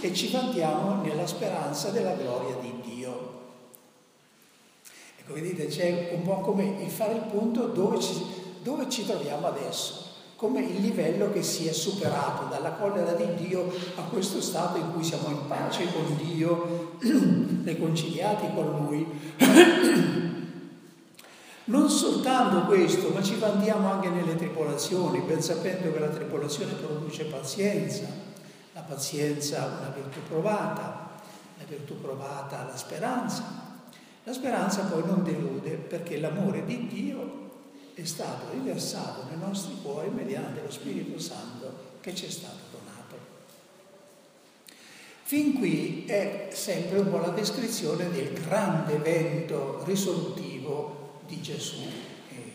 e 0.00 0.12
ci 0.12 0.30
vantiamo 0.30 1.02
nella 1.02 1.26
speranza 1.26 1.90
della 1.90 2.14
gloria 2.14 2.56
di 2.56 2.72
Dio. 2.82 3.34
Ecco, 5.18 5.32
vedete, 5.32 5.66
c'è 5.66 6.10
un 6.14 6.22
po' 6.22 6.40
come 6.40 6.82
il 6.82 6.90
fare 6.90 7.14
il 7.14 7.22
punto 7.22 7.66
dove 7.66 8.00
ci, 8.00 8.24
dove 8.62 8.88
ci 8.88 9.06
troviamo 9.06 9.46
adesso 9.46 10.05
come 10.36 10.60
il 10.60 10.80
livello 10.80 11.32
che 11.32 11.42
si 11.42 11.66
è 11.66 11.72
superato 11.72 12.44
dalla 12.50 12.72
collera 12.72 13.12
di 13.12 13.46
Dio 13.46 13.72
a 13.94 14.02
questo 14.02 14.42
stato 14.42 14.76
in 14.76 14.92
cui 14.92 15.02
siamo 15.02 15.28
in 15.28 15.46
pace 15.48 15.90
con 15.90 16.14
Dio, 16.16 16.98
riconciliati 17.64 18.46
con 18.54 18.86
Lui. 18.86 19.06
Non 21.68 21.90
soltanto 21.90 22.66
questo, 22.66 23.08
ma 23.08 23.20
ci 23.20 23.34
vantiamo 23.34 23.90
anche 23.90 24.08
nelle 24.08 24.36
tripolazioni, 24.36 25.18
ben 25.18 25.42
sapendo 25.42 25.92
che 25.92 25.98
la 25.98 26.10
tripolazione 26.10 26.74
produce 26.74 27.24
pazienza, 27.24 28.06
la 28.72 28.82
pazienza 28.82 29.76
una 29.80 29.92
virtù 29.92 30.20
provata, 30.28 31.10
la 31.58 31.64
virtù 31.66 32.00
provata 32.00 32.66
la 32.70 32.76
speranza. 32.76 33.42
La 34.22 34.32
speranza 34.32 34.82
poi 34.82 35.02
non 35.06 35.24
delude 35.24 35.70
perché 35.70 36.20
l'amore 36.20 36.64
di 36.64 36.86
Dio 36.86 37.45
è 37.96 38.04
stato 38.04 38.50
riversato 38.52 39.24
nei 39.24 39.38
nostri 39.38 39.74
cuori 39.82 40.10
mediante 40.10 40.60
lo 40.60 40.70
Spirito 40.70 41.18
Santo 41.18 41.94
che 42.00 42.14
ci 42.14 42.26
è 42.26 42.30
stato 42.30 42.64
donato. 42.70 43.16
Fin 45.22 45.54
qui 45.54 46.04
è 46.04 46.50
sempre 46.52 46.98
un 46.98 47.10
po' 47.10 47.16
la 47.16 47.30
descrizione 47.30 48.10
del 48.10 48.34
grande 48.34 48.96
evento 48.96 49.82
risolutivo 49.84 51.20
di 51.26 51.40
Gesù, 51.40 51.80
e, 52.28 52.52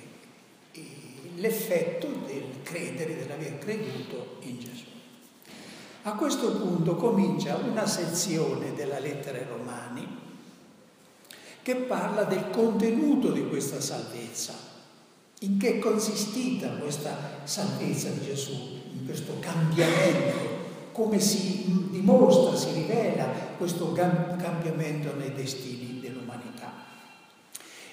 e 0.74 0.88
l'effetto 1.38 2.07
del 2.27 2.62
credere, 2.62 3.17
dell'aver 3.17 3.57
creduto 3.57 4.38
in 4.41 4.60
Gesù. 4.60 4.86
A 6.03 6.13
questo 6.13 6.51
punto 6.51 6.95
comincia 6.95 7.55
una 7.55 7.88
sezione 7.88 8.75
della 8.75 9.00
lettera 9.00 9.39
ai 9.39 9.45
Romani 9.45 10.19
che 11.63 11.75
parla 11.77 12.25
del 12.25 12.51
contenuto 12.51 13.31
di 13.31 13.48
questa 13.48 13.81
salvezza 13.81 14.70
in 15.43 15.57
che 15.57 15.75
è 15.75 15.79
consistita 15.79 16.67
questa 16.67 17.17
salvezza 17.45 18.10
di 18.10 18.25
Gesù, 18.25 18.51
in 18.51 19.05
questo 19.05 19.33
cambiamento? 19.39 20.60
Come 20.91 21.19
si 21.19 21.89
dimostra, 21.89 22.55
si 22.55 22.74
rivela 22.74 23.25
questo 23.57 23.91
cambiamento 23.91 25.15
nei 25.15 25.33
destini 25.33 26.00
dell'umanità? 26.00 26.71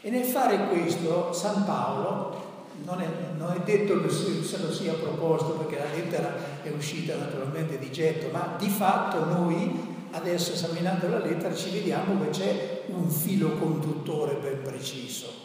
E 0.03 0.11
nel 0.11 0.25
fare 0.25 0.69
questo 0.69 1.33
San 1.33 1.65
Paolo, 1.65 2.47
non 2.85 3.01
è, 3.01 3.09
non 3.39 3.53
è 3.53 3.61
detto 3.65 4.03
che 4.03 4.11
se 4.11 4.59
lo 4.59 4.71
sia 4.71 4.93
proposto 4.93 5.53
perché 5.53 5.79
la 5.79 5.95
lettera 5.95 6.35
è 6.63 6.69
uscita 6.69 7.17
naturalmente 7.17 7.79
di 7.79 7.91
getto, 7.91 8.29
ma 8.31 8.57
di 8.59 8.69
fatto 8.69 9.25
noi 9.25 9.97
adesso 10.11 10.53
esaminando 10.53 11.09
la 11.09 11.19
lettera 11.19 11.55
ci 11.55 11.71
vediamo 11.71 12.21
che 12.23 12.31
c'è 12.31 12.83
un 12.89 13.09
filo 13.09 13.53
conduttore 13.53 14.35
ben 14.35 14.63
preciso 14.63 15.38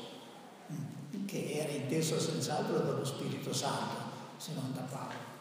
che 1.34 1.50
era 1.50 1.72
inteso 1.72 2.20
senz'altro 2.20 2.78
dallo 2.78 3.04
Spirito 3.04 3.52
Santo, 3.52 3.96
se 4.38 4.52
non 4.54 4.72
da 4.72 4.82
Paolo. 4.82 5.32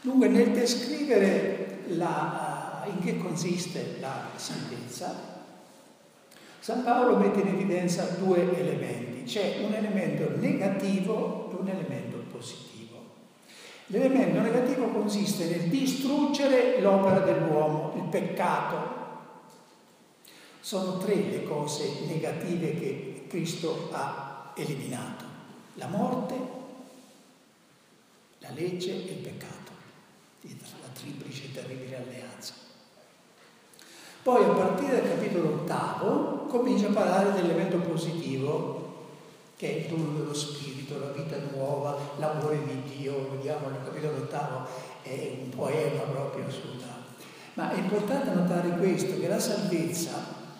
Dunque, 0.00 0.28
nel 0.28 0.52
descrivere 0.52 1.80
la, 1.88 2.86
in 2.86 2.98
che 3.04 3.18
consiste 3.18 3.98
la 4.00 4.30
salvezza, 4.36 5.36
San 6.58 6.82
Paolo 6.84 7.16
mette 7.16 7.40
in 7.40 7.48
evidenza 7.48 8.16
due 8.18 8.58
elementi. 8.58 9.24
C'è 9.24 9.62
un 9.62 9.74
elemento 9.74 10.38
negativo 10.38 11.50
e 11.50 11.60
un 11.60 11.68
elemento 11.68 12.16
positivo. 12.30 12.96
L'elemento 13.86 14.40
negativo 14.40 14.88
consiste 14.88 15.48
nel 15.48 15.68
distruggere 15.68 16.80
l'opera 16.80 17.20
dell'uomo, 17.20 17.92
il 17.96 18.04
peccato, 18.04 18.96
Sono 20.60 20.98
tre 20.98 21.14
le 21.14 21.44
cose 21.44 22.04
negative 22.06 22.74
che 22.74 23.24
Cristo 23.28 23.88
ha 23.92 24.27
eliminato. 24.62 25.24
La 25.74 25.86
morte, 25.86 26.34
la 28.38 28.50
legge 28.54 28.90
e 28.90 29.12
il 29.12 29.18
peccato. 29.18 29.56
La 30.42 30.88
triplice 30.92 31.44
e 31.44 31.52
terribile 31.52 31.96
alleanza. 31.96 32.54
Poi 34.22 34.44
a 34.44 34.48
partire 34.48 35.00
dal 35.00 35.10
capitolo 35.10 35.48
ottavo 35.54 36.46
comincia 36.46 36.88
a 36.88 36.92
parlare 36.92 37.32
dell'evento 37.32 37.78
positivo 37.78 38.78
che 39.58 39.68
è 39.68 39.78
il 39.80 39.86
dono 39.88 40.16
dello 40.16 40.34
Spirito, 40.34 41.00
la 41.00 41.10
vita 41.10 41.36
nuova, 41.52 41.98
l'amore 42.18 42.64
di 42.64 42.96
Dio, 42.96 43.28
vediamo 43.32 43.68
nel 43.68 43.82
capitolo 43.84 44.18
ottavo, 44.18 44.68
è 45.02 45.38
un 45.42 45.48
poema 45.48 46.02
proprio 46.02 46.48
sulla... 46.48 46.96
Ma 47.54 47.72
è 47.72 47.78
importante 47.78 48.30
notare 48.30 48.70
questo, 48.76 49.18
che 49.18 49.26
la 49.26 49.40
salvezza 49.40 50.12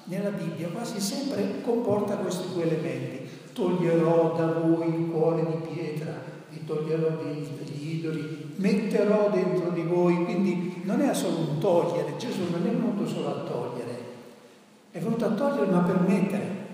nella 0.05 0.31
Bibbia 0.31 0.67
quasi 0.71 0.99
sempre 1.01 1.61
comporta 1.63 2.17
questi 2.17 2.53
due 2.53 2.65
elementi. 2.65 3.28
Toglierò 3.59 4.37
da 4.37 4.53
voi 4.61 4.87
il 4.87 5.11
cuore 5.11 5.45
di 5.45 5.75
pietra, 5.75 6.15
vi 6.49 6.65
toglierò 6.65 7.17
degli 7.21 7.89
idoli, 7.97 8.53
metterò 8.55 9.31
dentro 9.31 9.71
di 9.71 9.83
voi, 9.83 10.23
quindi 10.23 10.83
non 10.85 11.01
è 11.01 11.13
solo 11.13 11.39
un 11.39 11.59
togliere, 11.59 12.17
Gesù 12.19 12.43
non 12.53 12.65
è 12.65 12.71
venuto 12.71 13.05
solo 13.05 13.29
a 13.31 13.41
togliere, 13.41 13.99
è 14.93 15.01
venuto 15.01 15.25
a 15.25 15.31
togliere 15.31 15.73
ma 15.73 15.81
per 15.81 15.99
mettere. 16.07 16.67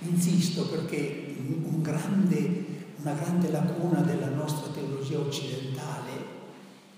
Insisto 0.00 0.66
perché 0.66 1.36
un 1.38 1.80
grande, 1.82 2.64
una 2.96 3.12
grande 3.12 3.48
lacuna 3.52 4.00
della 4.00 4.30
nostra 4.30 4.72
teologia 4.72 5.20
occidentale, 5.20 6.10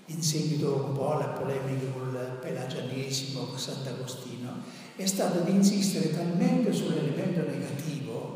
in 0.07 0.23
seguito 0.23 0.83
un 0.87 0.93
po' 0.93 1.11
alle 1.11 1.37
polemiche 1.37 1.91
col 1.93 2.39
pelagianesimo, 2.41 3.41
con 3.41 3.59
Sant'Agostino, 3.59 4.49
è 4.95 5.05
stata 5.05 5.41
di 5.41 5.51
insistere 5.51 6.11
talmente 6.11 6.73
sull'elemento 6.73 7.41
negativo, 7.41 8.26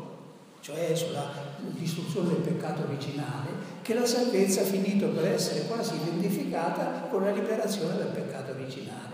cioè 0.62 0.94
sulla 0.94 1.28
distruzione 1.76 2.28
del 2.28 2.36
peccato 2.36 2.82
originale, 2.84 3.50
che 3.82 3.94
la 3.94 4.06
salvezza 4.06 4.60
ha 4.60 4.64
finito 4.64 5.08
per 5.08 5.26
essere 5.26 5.66
quasi 5.66 5.94
identificata 5.96 7.08
con 7.10 7.24
la 7.24 7.32
liberazione 7.32 7.96
dal 7.96 8.12
peccato 8.12 8.52
originale. 8.52 9.10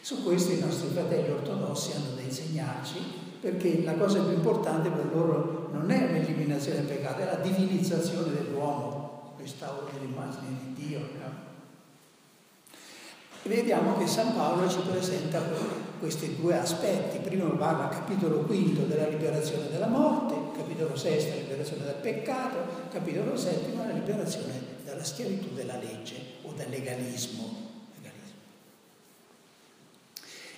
Su 0.00 0.22
questo 0.22 0.52
i 0.52 0.60
nostri 0.60 0.90
fratelli 0.90 1.30
ortodossi 1.30 1.90
hanno 1.92 2.14
da 2.14 2.20
insegnarci 2.20 2.98
perché 3.40 3.82
la 3.82 3.94
cosa 3.94 4.20
più 4.20 4.32
importante 4.32 4.90
per 4.90 5.10
loro 5.12 5.70
non 5.72 5.90
è 5.90 6.12
l'eliminazione 6.12 6.84
del 6.84 6.86
peccato, 6.86 7.22
è 7.22 7.24
la 7.24 7.40
divinizzazione 7.42 8.32
dell'uomo, 8.32 9.34
questa 9.36 9.72
ordine 9.76 10.04
immagine 10.04 10.56
di 10.62 10.86
Dio. 10.86 11.00
No? 11.00 11.48
Vediamo 13.42 13.96
che 13.96 14.06
San 14.06 14.36
Paolo 14.36 14.68
ci 14.68 14.80
presenta 14.88 15.40
questi 15.98 16.36
due 16.38 16.58
aspetti. 16.58 17.18
Prima 17.18 17.48
parla 17.50 17.88
capitolo 17.88 18.40
quinto 18.40 18.82
della 18.82 19.08
liberazione 19.08 19.70
dalla 19.70 19.86
morte, 19.86 20.34
capitolo 20.60 20.94
della 20.94 21.34
liberazione 21.36 21.84
dal 21.84 22.00
peccato, 22.00 22.88
capitolo 22.90 23.36
settimo 23.36 23.84
la 23.84 23.92
liberazione 23.92 24.60
dalla 24.84 25.04
schiavitù 25.04 25.54
della 25.54 25.76
legge 25.76 26.16
o 26.42 26.52
dal 26.52 26.68
legalismo. 26.68 27.68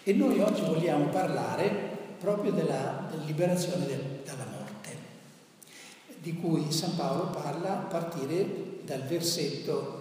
E 0.04 0.12
noi 0.14 0.40
oggi 0.40 0.62
vogliamo 0.62 1.06
parlare 1.10 1.90
proprio 2.18 2.50
della, 2.50 3.06
della 3.08 3.22
liberazione 3.22 3.86
del, 3.86 4.20
dalla 4.24 4.46
morte, 4.46 4.96
di 6.18 6.34
cui 6.34 6.72
San 6.72 6.96
Paolo 6.96 7.30
parla 7.30 7.78
a 7.78 7.84
partire 7.84 8.80
dal 8.84 9.02
versetto 9.02 10.00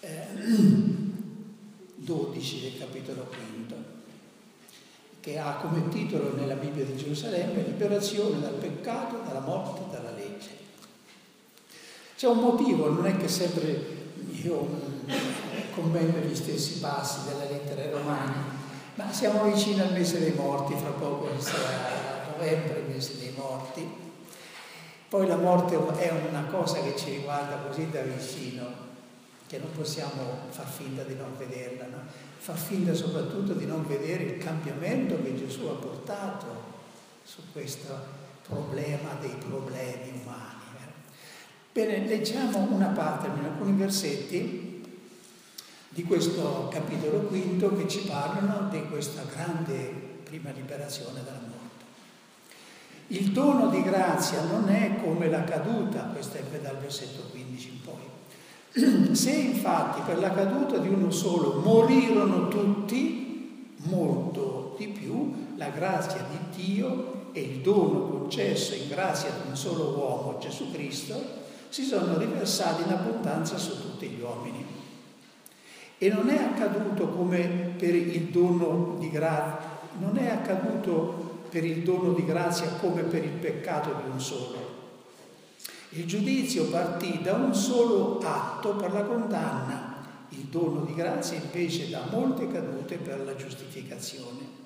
eh, 0.00 0.26
12 1.96 2.60
del 2.60 2.78
capitolo 2.78 3.24
quinto, 3.24 3.97
che 5.20 5.38
ha 5.38 5.56
come 5.60 5.88
titolo 5.88 6.34
nella 6.34 6.54
Bibbia 6.54 6.84
di 6.84 6.96
Gerusalemme 6.96 7.62
Liberazione 7.62 8.40
dal 8.40 8.54
peccato, 8.54 9.20
dalla 9.26 9.40
morte, 9.40 9.82
dalla 9.90 10.12
legge. 10.12 10.48
C'è 12.16 12.26
un 12.26 12.38
motivo, 12.38 12.90
non 12.90 13.06
è 13.06 13.16
che 13.16 13.28
sempre 13.28 13.96
io 14.42 14.68
commento 15.74 16.18
gli 16.18 16.34
stessi 16.34 16.78
passi 16.80 17.28
della 17.28 17.50
lettera 17.50 17.82
ai 17.82 17.90
Romani, 17.90 18.34
ma 18.94 19.12
siamo 19.12 19.44
vicini 19.44 19.80
al 19.80 19.92
mese 19.92 20.18
dei 20.18 20.32
morti, 20.32 20.74
fra 20.74 20.90
poco 20.90 21.28
sarà 21.38 22.26
novembre, 22.36 22.80
il 22.80 22.94
mese 22.94 23.18
dei 23.18 23.32
morti. 23.36 24.06
Poi 25.08 25.26
la 25.26 25.36
morte 25.36 25.74
è 25.74 26.12
una 26.28 26.44
cosa 26.50 26.80
che 26.80 26.94
ci 26.96 27.10
riguarda 27.10 27.56
così 27.66 27.88
da 27.90 28.02
vicino 28.02 28.87
che 29.48 29.58
non 29.58 29.72
possiamo 29.72 30.46
far 30.50 30.68
finta 30.68 31.02
di 31.02 31.14
non 31.14 31.34
vederla, 31.36 31.86
no? 31.86 32.02
far 32.36 32.56
finta 32.56 32.94
soprattutto 32.94 33.54
di 33.54 33.66
non 33.66 33.84
vedere 33.86 34.24
il 34.24 34.38
cambiamento 34.38 35.20
che 35.22 35.34
Gesù 35.34 35.66
ha 35.66 35.74
portato 35.74 36.76
su 37.24 37.40
questo 37.52 37.98
problema 38.46 39.14
dei 39.20 39.34
problemi 39.38 40.20
umani. 40.22 40.62
Eh. 40.76 40.92
Bene, 41.72 42.06
leggiamo 42.06 42.58
una 42.70 42.88
parte, 42.88 43.28
alcuni 43.28 43.72
versetti, 43.72 44.84
di 45.88 46.04
questo 46.04 46.68
capitolo 46.70 47.22
quinto 47.22 47.74
che 47.74 47.88
ci 47.88 48.00
parlano 48.00 48.68
di 48.68 48.86
questa 48.88 49.22
grande 49.22 49.74
prima 50.22 50.50
liberazione 50.50 51.24
dalla 51.24 51.40
morte. 51.40 51.84
Il 53.08 53.32
dono 53.32 53.68
di 53.68 53.82
grazia 53.82 54.42
non 54.42 54.68
è 54.68 55.00
come 55.02 55.28
la 55.28 55.42
caduta, 55.44 56.02
questo 56.12 56.36
è 56.36 56.42
dal 56.60 56.76
versetto 56.76 57.22
15 57.30 57.68
in 57.68 57.80
poi. 57.82 58.07
Se 58.70 59.30
infatti 59.30 60.02
per 60.04 60.18
la 60.18 60.30
caduta 60.30 60.76
di 60.78 60.88
uno 60.88 61.10
solo 61.10 61.60
morirono 61.60 62.48
tutti, 62.48 63.74
molto 63.84 64.74
di 64.78 64.88
più 64.88 65.34
la 65.56 65.70
grazia 65.70 66.24
di 66.30 66.62
Dio 66.62 67.30
e 67.32 67.40
il 67.40 67.60
dono 67.60 68.08
concesso 68.08 68.74
in 68.74 68.88
grazia 68.88 69.30
di 69.30 69.48
un 69.48 69.56
solo 69.56 69.96
uomo, 69.96 70.38
Gesù 70.38 70.70
Cristo, 70.70 71.36
si 71.68 71.84
sono 71.84 72.18
riversati 72.18 72.82
in 72.82 72.90
abbondanza 72.90 73.56
su 73.56 73.80
tutti 73.80 74.06
gli 74.06 74.20
uomini. 74.20 74.64
E 75.98 76.08
non 76.10 76.28
è 76.28 76.38
accaduto 76.38 77.08
come 77.08 77.74
per 77.76 77.94
il 77.94 78.24
dono 78.26 78.96
di 78.98 79.10
grazia, 79.10 79.76
non 79.98 80.16
è 80.16 80.28
accaduto 80.28 81.46
per 81.50 81.64
il 81.64 81.82
dono 81.82 82.12
di 82.12 82.24
grazia 82.24 82.68
come 82.80 83.02
per 83.02 83.24
il 83.24 83.30
peccato 83.30 84.00
di 84.02 84.10
un 84.10 84.20
solo. 84.20 84.67
Il 85.90 86.04
giudizio 86.06 86.66
partì 86.66 87.20
da 87.22 87.32
un 87.32 87.54
solo 87.54 88.18
atto 88.18 88.74
per 88.76 88.92
la 88.92 89.04
condanna, 89.04 89.96
il 90.30 90.44
dono 90.44 90.80
di 90.80 90.94
grazia 90.94 91.38
invece 91.38 91.88
da 91.88 92.02
molte 92.10 92.46
cadute 92.46 92.96
per 92.96 93.24
la 93.24 93.34
giustificazione. 93.34 94.56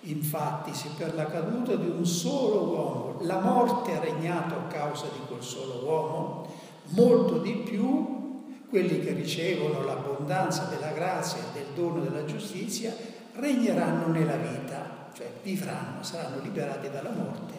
Infatti, 0.00 0.74
se 0.74 0.90
per 0.98 1.14
la 1.14 1.24
caduta 1.24 1.76
di 1.76 1.88
un 1.88 2.04
solo 2.04 2.64
uomo 2.64 3.18
la 3.22 3.40
morte 3.40 3.96
ha 3.96 4.00
regnato 4.00 4.54
a 4.54 4.66
causa 4.66 5.06
di 5.06 5.20
quel 5.26 5.42
solo 5.42 5.82
uomo, 5.82 6.54
molto 6.88 7.38
di 7.38 7.52
più 7.64 8.42
quelli 8.68 9.00
che 9.00 9.12
ricevono 9.12 9.82
l'abbondanza 9.82 10.64
della 10.64 10.90
grazia 10.90 11.38
e 11.38 11.52
del 11.54 11.68
dono 11.74 12.00
della 12.00 12.26
giustizia 12.26 12.94
regneranno 13.36 14.08
nella 14.08 14.36
vita, 14.36 15.08
cioè 15.14 15.30
vivranno, 15.42 16.02
saranno 16.02 16.42
liberati 16.42 16.90
dalla 16.90 17.12
morte 17.12 17.54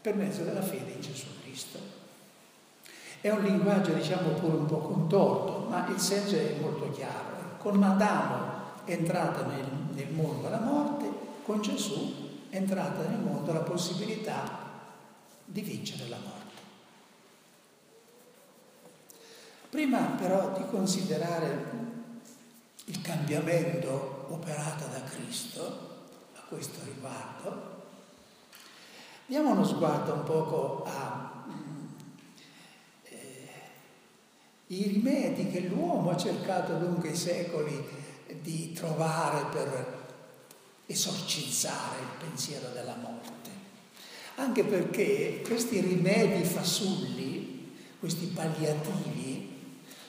per 0.00 0.14
mezzo 0.14 0.44
della 0.44 0.62
fede 0.62 0.92
in 0.92 1.00
Gesù 1.00 1.26
Cristo. 1.42 1.93
È 3.24 3.30
un 3.30 3.42
linguaggio 3.42 3.94
diciamo 3.94 4.32
pure 4.32 4.54
un 4.54 4.66
po' 4.66 4.80
contorto, 4.80 5.66
ma 5.70 5.88
il 5.88 5.98
senso 5.98 6.36
è 6.36 6.58
molto 6.60 6.90
chiaro. 6.90 7.56
Con 7.56 7.82
Adamo 7.82 8.82
è 8.84 8.92
entrata 8.92 9.46
nel, 9.46 9.64
nel 9.94 10.10
mondo 10.10 10.50
la 10.50 10.60
morte, 10.60 11.10
con 11.42 11.62
Gesù 11.62 12.48
è 12.50 12.56
entrata 12.56 13.08
nel 13.08 13.20
mondo 13.20 13.50
la 13.54 13.60
possibilità 13.60 14.42
di 15.42 15.62
vincere 15.62 16.06
la 16.10 16.18
morte. 16.22 16.60
Prima 19.70 20.00
però 20.18 20.52
di 20.58 20.66
considerare 20.68 21.70
il 22.84 23.00
cambiamento 23.00 24.26
operato 24.28 24.84
da 24.92 25.00
Cristo 25.02 25.62
a 26.34 26.42
questo 26.46 26.80
riguardo, 26.84 27.84
diamo 29.24 29.52
uno 29.52 29.64
sguardo 29.64 30.12
un 30.12 30.24
poco 30.24 30.84
ai 30.84 31.23
eh, 34.66 34.82
rimedi 34.86 35.48
che 35.48 35.60
l'uomo 35.60 36.10
ha 36.10 36.16
cercato 36.16 36.78
lungo 36.78 37.06
i 37.06 37.16
secoli 37.16 38.02
di 38.40 38.72
trovare 38.72 39.44
per 39.52 40.02
esorcizzare 40.86 42.00
il 42.00 42.26
pensiero 42.26 42.68
della 42.72 42.96
morte. 42.96 43.50
Anche 44.36 44.64
perché 44.64 45.42
questi 45.46 45.80
rimedi 45.80 46.44
fasulli, 46.44 47.72
questi 48.00 48.26
palliativi, 48.26 49.52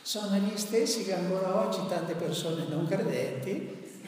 sono 0.01 0.35
gli 0.35 0.57
stessi 0.57 1.03
che 1.03 1.15
ancora 1.15 1.65
oggi 1.65 1.79
tante 1.87 2.13
persone 2.13 2.67
non 2.67 2.87
credenti 2.87 3.49
eh, 3.49 3.99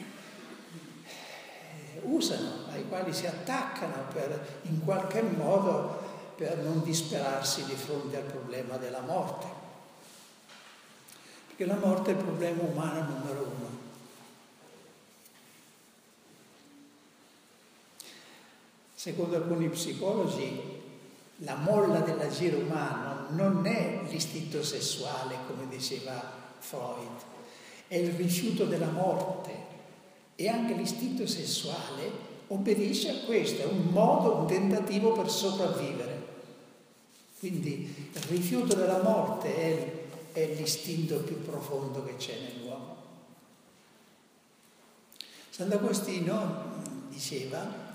usano, 2.02 2.66
ai 2.70 2.86
quali 2.88 3.12
si 3.12 3.26
attaccano 3.26 4.06
per, 4.12 4.60
in 4.62 4.84
qualche 4.84 5.22
modo 5.22 6.06
per 6.36 6.58
non 6.58 6.82
disperarsi 6.84 7.64
di 7.64 7.74
fronte 7.74 8.16
al 8.16 8.22
problema 8.22 8.76
della 8.76 9.00
morte 9.00 9.57
che 11.58 11.66
la 11.66 11.74
morte 11.74 12.12
è 12.12 12.16
il 12.16 12.22
problema 12.22 12.62
umano 12.62 13.00
numero 13.00 13.40
uno. 13.40 13.68
Secondo 18.94 19.34
alcuni 19.34 19.68
psicologi, 19.68 20.62
la 21.38 21.56
molla 21.56 21.98
dell'agire 21.98 22.54
umano 22.54 23.26
non 23.30 23.66
è 23.66 24.02
l'istinto 24.08 24.62
sessuale, 24.62 25.34
come 25.48 25.66
diceva 25.68 26.32
Freud, 26.60 27.22
è 27.88 27.96
il 27.96 28.12
rifiuto 28.12 28.64
della 28.64 28.92
morte 28.92 29.50
e 30.36 30.48
anche 30.48 30.74
l'istinto 30.74 31.26
sessuale 31.26 32.26
obbedisce 32.46 33.10
a 33.10 33.24
questo, 33.26 33.62
è 33.62 33.66
un 33.66 33.88
modo, 33.90 34.36
un 34.36 34.46
tentativo 34.46 35.10
per 35.10 35.28
sopravvivere. 35.28 36.26
Quindi 37.40 38.10
il 38.12 38.22
rifiuto 38.28 38.76
della 38.76 39.02
morte 39.02 39.56
è 39.56 39.66
il 39.66 39.97
è 40.32 40.46
l'istinto 40.54 41.18
più 41.18 41.42
profondo 41.42 42.04
che 42.04 42.16
c'è 42.16 42.38
nell'uomo. 42.38 42.96
Sant'Agostino 45.50 46.76
diceva 47.08 47.86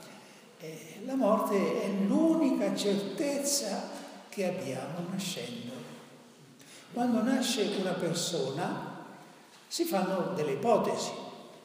eh, 0.59 1.01
la 1.05 1.15
morte 1.15 1.83
è 1.83 1.87
l'unica 1.89 2.75
certezza 2.75 3.89
che 4.29 4.47
abbiamo 4.47 5.07
nascendo. 5.09 5.71
Quando 6.93 7.21
nasce 7.21 7.75
una 7.79 7.93
persona 7.93 9.05
si 9.67 9.83
fanno 9.85 10.33
delle 10.35 10.53
ipotesi, 10.53 11.11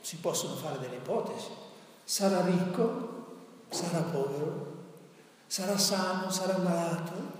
si 0.00 0.16
possono 0.16 0.54
fare 0.54 0.78
delle 0.78 0.96
ipotesi. 0.96 1.48
Sarà 2.02 2.44
ricco, 2.44 3.26
sarà 3.68 4.00
povero, 4.00 4.76
sarà 5.46 5.76
sano, 5.76 6.30
sarà 6.30 6.58
malato. 6.58 7.37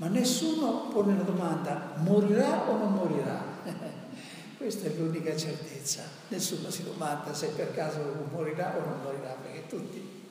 Ma 0.00 0.08
nessuno 0.08 0.88
pone 0.88 1.14
la 1.14 1.24
domanda, 1.24 1.92
morirà 1.98 2.70
o 2.70 2.78
non 2.78 2.94
morirà? 2.94 3.44
Questa 4.56 4.86
è 4.86 4.94
l'unica 4.94 5.36
certezza. 5.36 6.04
Nessuno 6.28 6.70
si 6.70 6.84
domanda 6.84 7.34
se 7.34 7.48
per 7.48 7.74
caso 7.74 8.00
morirà 8.32 8.78
o 8.78 8.80
non 8.80 9.02
morirà, 9.02 9.36
perché 9.42 9.66
tutti. 9.66 10.24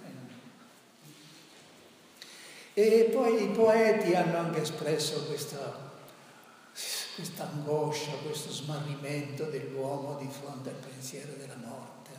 Eh. 2.73 2.81
E 2.81 3.09
poi 3.13 3.43
i 3.43 3.49
poeti 3.49 4.15
hanno 4.15 4.39
anche 4.39 4.63
espresso 4.63 5.25
questa, 5.25 5.91
questa 7.13 7.51
angoscia, 7.51 8.13
questo 8.23 8.51
smarrimento 8.51 9.43
dell'uomo 9.45 10.17
di 10.17 10.29
fronte 10.31 10.69
al 10.69 10.77
pensiero 10.77 11.33
della 11.37 11.57
morte. 11.63 12.09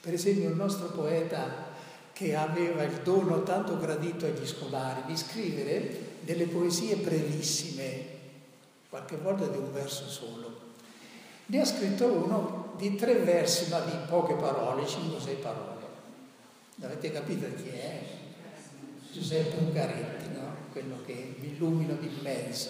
Per 0.00 0.14
esempio 0.14 0.48
il 0.48 0.56
nostro 0.56 0.88
poeta 0.88 1.69
che 2.20 2.36
aveva 2.36 2.82
il 2.82 3.00
dono 3.02 3.42
tanto 3.44 3.78
gradito 3.78 4.26
agli 4.26 4.46
scolari 4.46 5.04
di 5.06 5.16
scrivere 5.16 6.18
delle 6.20 6.44
poesie 6.44 6.96
brevissime, 6.96 8.04
qualche 8.90 9.16
volta 9.16 9.46
di 9.46 9.56
un 9.56 9.72
verso 9.72 10.06
solo. 10.06 10.58
Ne 11.46 11.60
ha 11.62 11.64
scritto 11.64 12.04
uno 12.04 12.74
di 12.76 12.94
tre 12.94 13.14
versi, 13.14 13.70
ma 13.70 13.80
di 13.80 13.96
poche 14.06 14.34
parole, 14.34 14.82
5-6 14.82 15.40
parole. 15.40 15.86
Avete 16.82 17.10
capito 17.10 17.46
chi 17.56 17.70
è? 17.70 18.02
Giuseppe 19.10 19.56
Ungaretti, 19.56 20.28
no? 20.34 20.56
quello 20.72 20.96
che 21.06 21.36
mi 21.38 21.54
illumina 21.54 21.94
d'immenso. 21.94 22.68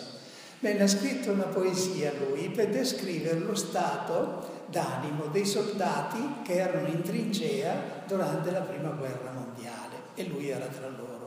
Bene, 0.60 0.84
ha 0.84 0.86
scritto 0.86 1.32
una 1.32 1.46
poesia 1.46 2.12
lui 2.12 2.50
per 2.50 2.68
descrivere 2.68 3.40
lo 3.40 3.56
stato 3.56 4.59
d'animo 4.70 5.26
dei 5.26 5.44
soldati 5.44 6.42
che 6.42 6.54
erano 6.54 6.88
in 6.88 7.02
trincea 7.02 8.02
durante 8.06 8.50
la 8.50 8.60
prima 8.60 8.90
guerra 8.90 9.32
mondiale 9.32 9.96
e 10.14 10.24
lui 10.24 10.48
era 10.48 10.66
tra 10.66 10.88
loro. 10.88 11.18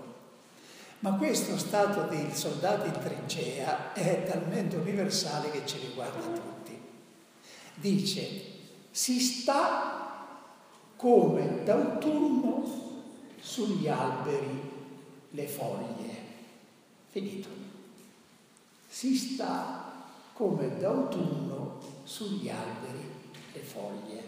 Ma 0.99 1.13
questo 1.15 1.57
stato 1.57 2.03
dei 2.03 2.33
soldati 2.33 2.87
in 2.87 2.99
trincea 3.03 3.93
è 3.93 4.23
talmente 4.23 4.77
universale 4.77 5.51
che 5.51 5.65
ci 5.65 5.77
riguarda 5.79 6.19
tutti. 6.19 6.79
Dice, 7.75 8.41
si 8.89 9.19
sta 9.19 10.37
come 10.95 11.63
d'autunno 11.65 12.81
sugli 13.41 13.89
alberi 13.89 14.71
le 15.31 15.47
foglie. 15.47 16.21
Finito. 17.09 17.49
Si 18.87 19.17
sta 19.17 19.91
come 20.31 20.77
d'autunno 20.77 21.79
sugli 22.03 22.49
alberi 22.49 23.12
le 23.53 23.59
foglie. 23.59 24.21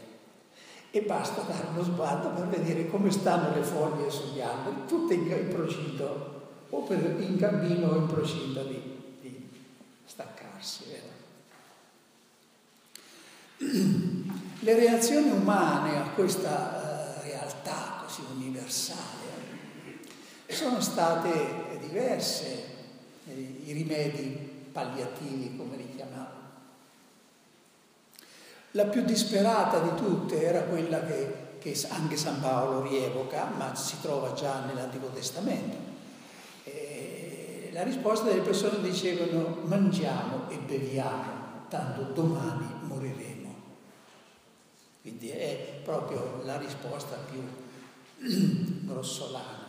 E 0.91 1.01
basta 1.01 1.41
dare 1.41 1.67
uno 1.73 1.83
sguardo 1.83 2.29
per 2.29 2.47
vedere 2.47 2.87
come 2.87 3.11
stanno 3.11 3.53
le 3.53 3.63
foglie 3.63 4.09
sugli 4.09 4.39
alberi, 4.39 4.85
tutte 4.87 5.13
in 5.13 5.47
procinto 5.49 6.43
o 6.69 6.81
per, 6.83 7.19
in 7.19 7.37
cammino 7.37 7.89
o 7.89 7.95
in 7.97 8.07
procinto 8.07 8.63
di, 8.63 8.81
di 9.19 9.49
staccarsi. 10.05 10.85
Vero? 10.87 11.13
Le 14.59 14.73
reazioni 14.73 15.29
umane 15.29 15.97
a 15.97 16.09
questa 16.11 17.17
uh, 17.19 17.23
realtà 17.23 18.03
così 18.03 18.21
universale 18.33 19.25
sono 20.47 20.79
state 20.79 21.77
diverse, 21.81 22.63
eh, 23.27 23.61
i 23.65 23.73
rimedi 23.73 24.69
palliativi 24.71 25.55
come 25.57 25.75
li 25.75 25.95
chiamavo. 25.95 26.44
La 28.75 28.85
più 28.85 29.03
disperata 29.03 29.79
di 29.79 29.95
tutte 29.95 30.41
era 30.41 30.61
quella 30.63 31.03
che, 31.03 31.57
che 31.59 31.77
anche 31.89 32.15
San 32.15 32.39
Paolo 32.39 32.81
rievoca, 32.87 33.49
ma 33.57 33.75
si 33.75 33.99
trova 34.01 34.33
già 34.33 34.63
nell'Antico 34.65 35.07
Testamento, 35.07 35.85
la 37.75 37.83
risposta 37.83 38.29
delle 38.29 38.39
persone 38.39 38.81
dicevano 38.81 39.57
mangiamo 39.65 40.49
e 40.49 40.57
beviamo, 40.57 41.65
tanto 41.67 42.03
domani 42.03 42.65
moriremo. 42.83 43.53
Quindi 45.01 45.29
è 45.29 45.81
proprio 45.83 46.41
la 46.45 46.57
risposta 46.57 47.17
più 47.29 47.43
grossolana. 48.87 49.63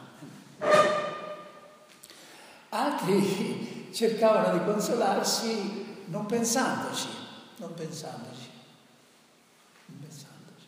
Altri 2.68 3.90
cercavano 3.92 4.56
di 4.56 4.64
consolarsi 4.64 6.04
non 6.06 6.26
pensandoci, 6.26 7.08
non 7.56 7.74
pensandoci, 7.74 8.50
non 9.86 9.98
pensandoci. 9.98 10.66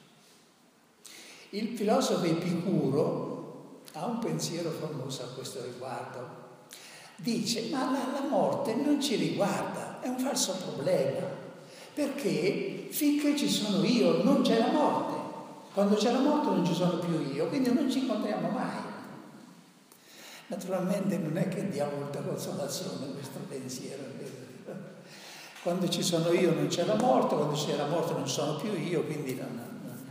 Il 1.50 1.76
filosofo 1.76 2.24
Epicuro 2.24 3.82
ha 3.92 4.06
un 4.06 4.18
pensiero 4.18 4.70
famoso 4.70 5.22
a 5.22 5.34
questo 5.34 5.62
riguardo 5.64 6.46
dice 7.20 7.68
ma 7.70 7.90
la, 7.90 8.20
la 8.20 8.28
morte 8.28 8.74
non 8.74 9.00
ci 9.00 9.16
riguarda, 9.16 10.00
è 10.00 10.08
un 10.08 10.18
falso 10.18 10.54
problema, 10.54 11.26
perché 11.92 12.86
finché 12.90 13.36
ci 13.36 13.48
sono 13.48 13.84
io 13.84 14.22
non 14.22 14.42
c'è 14.42 14.58
la 14.58 14.70
morte, 14.70 15.14
quando 15.74 15.96
c'è 15.96 16.12
la 16.12 16.20
morte 16.20 16.50
non 16.50 16.64
ci 16.64 16.74
sono 16.74 16.98
più 16.98 17.20
io, 17.32 17.48
quindi 17.48 17.72
non 17.72 17.90
ci 17.90 18.00
incontriamo 18.00 18.48
mai. 18.50 18.86
Naturalmente 20.46 21.18
non 21.18 21.36
è 21.36 21.48
che 21.48 21.68
dia 21.68 21.90
molta 21.94 22.20
consolazione 22.20 23.12
questo 23.12 23.38
pensiero. 23.48 24.02
Quando 25.62 25.88
ci 25.88 26.02
sono 26.02 26.32
io 26.32 26.54
non 26.54 26.68
c'è 26.68 26.84
la 26.84 26.94
morte, 26.94 27.34
quando 27.34 27.54
c'è 27.54 27.76
la 27.76 27.86
morte 27.86 28.12
non 28.12 28.28
sono 28.28 28.56
più 28.56 28.72
io, 28.72 29.02
quindi 29.02 29.34
non, 29.34 29.54
non, 29.54 29.80
non. 29.84 30.06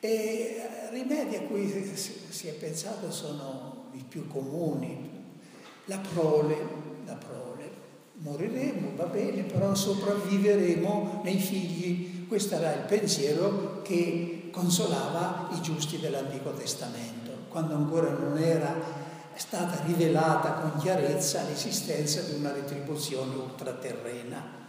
E 0.00 0.68
rimedi 0.90 1.36
a 1.36 1.42
cui 1.42 1.68
si 1.94 2.48
è 2.48 2.52
pensato 2.52 3.10
sono 3.10 3.88
i 3.92 4.02
più 4.08 4.26
comuni. 4.28 5.10
La 5.86 5.98
prole, 5.98 6.56
la 7.04 7.14
prole. 7.14 7.38
Moriremo, 8.14 8.96
va 8.96 9.04
bene, 9.04 9.42
però 9.42 9.74
sopravviveremo 9.74 11.20
nei 11.24 11.38
figli. 11.38 12.26
Questo 12.28 12.54
era 12.54 12.72
il 12.74 12.84
pensiero 12.86 13.82
che 13.82 14.48
consolava 14.52 15.48
i 15.52 15.60
giusti 15.60 15.98
dell'Antico 15.98 16.52
Testamento, 16.52 17.30
quando 17.48 17.74
ancora 17.74 18.10
non 18.10 18.38
era 18.38 18.74
stata 19.34 19.82
rivelata 19.84 20.52
con 20.52 20.78
chiarezza 20.80 21.42
l'esistenza 21.44 22.20
di 22.22 22.34
una 22.34 22.52
retribuzione 22.52 23.34
ultraterrena. 23.34 24.59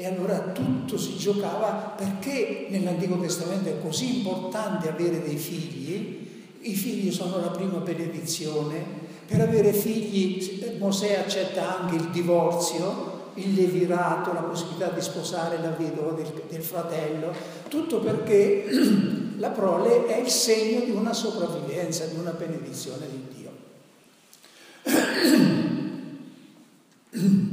E 0.00 0.06
allora 0.06 0.38
tutto 0.52 0.96
si 0.96 1.16
giocava 1.16 1.92
perché 1.96 2.68
nell'Antico 2.68 3.18
Testamento 3.18 3.68
è 3.68 3.80
così 3.80 4.18
importante 4.18 4.88
avere 4.88 5.20
dei 5.24 5.34
figli. 5.34 6.24
I 6.60 6.74
figli 6.76 7.10
sono 7.10 7.40
la 7.40 7.48
prima 7.48 7.78
benedizione. 7.78 9.06
Per 9.26 9.40
avere 9.40 9.72
figli 9.72 10.76
Mosè 10.78 11.18
accetta 11.18 11.80
anche 11.80 11.96
il 11.96 12.10
divorzio, 12.10 13.32
il 13.34 13.54
levirato, 13.54 14.32
la 14.32 14.42
possibilità 14.42 14.90
di 14.90 15.00
sposare 15.00 15.60
la 15.60 15.70
vedova 15.70 16.12
del, 16.12 16.44
del 16.48 16.62
fratello, 16.62 17.32
tutto 17.66 17.98
perché 17.98 18.66
la 19.38 19.50
prole 19.50 20.06
è 20.06 20.20
il 20.20 20.28
segno 20.28 20.78
di 20.84 20.92
una 20.92 21.12
sopravvivenza, 21.12 22.04
di 22.04 22.14
una 22.20 22.30
benedizione 22.30 23.06
di 23.10 23.24
Dio. 23.34 23.50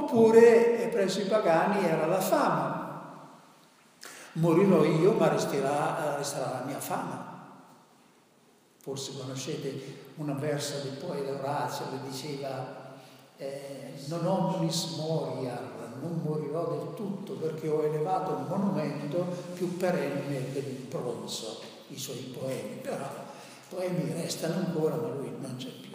Oppure 0.00 0.88
presso 0.90 1.20
i 1.20 1.24
pagani 1.24 1.86
era 1.86 2.06
la 2.06 2.20
fama. 2.20 2.78
Morirò 4.32 4.84
io, 4.84 5.12
ma 5.12 5.28
resterà, 5.28 6.16
resterà 6.16 6.50
la 6.60 6.64
mia 6.66 6.78
fama. 6.78 7.28
Forse 8.78 9.16
conoscete 9.16 10.12
una 10.16 10.34
versa 10.34 10.78
del 10.78 10.92
poeta 10.92 11.32
Orazio 11.32 11.84
che 11.90 12.08
diceva 12.08 12.96
eh, 13.36 13.94
non 14.06 14.26
omnis 14.26 14.96
moriar 14.96 15.78
non 16.00 16.20
morirò 16.22 16.70
del 16.70 16.94
tutto 16.94 17.34
perché 17.34 17.68
ho 17.68 17.84
elevato 17.84 18.32
un 18.32 18.46
monumento 18.48 19.26
più 19.54 19.76
perenne 19.76 20.52
del 20.52 20.86
bronzo, 20.88 21.60
i 21.88 21.98
suoi 21.98 22.34
poemi, 22.38 22.80
però 22.80 23.04
i 23.04 23.74
poemi 23.74 24.12
restano 24.12 24.54
ancora 24.54 24.96
ma 24.96 25.08
lui 25.08 25.30
non 25.40 25.56
c'è 25.56 25.68
più. 25.68 25.89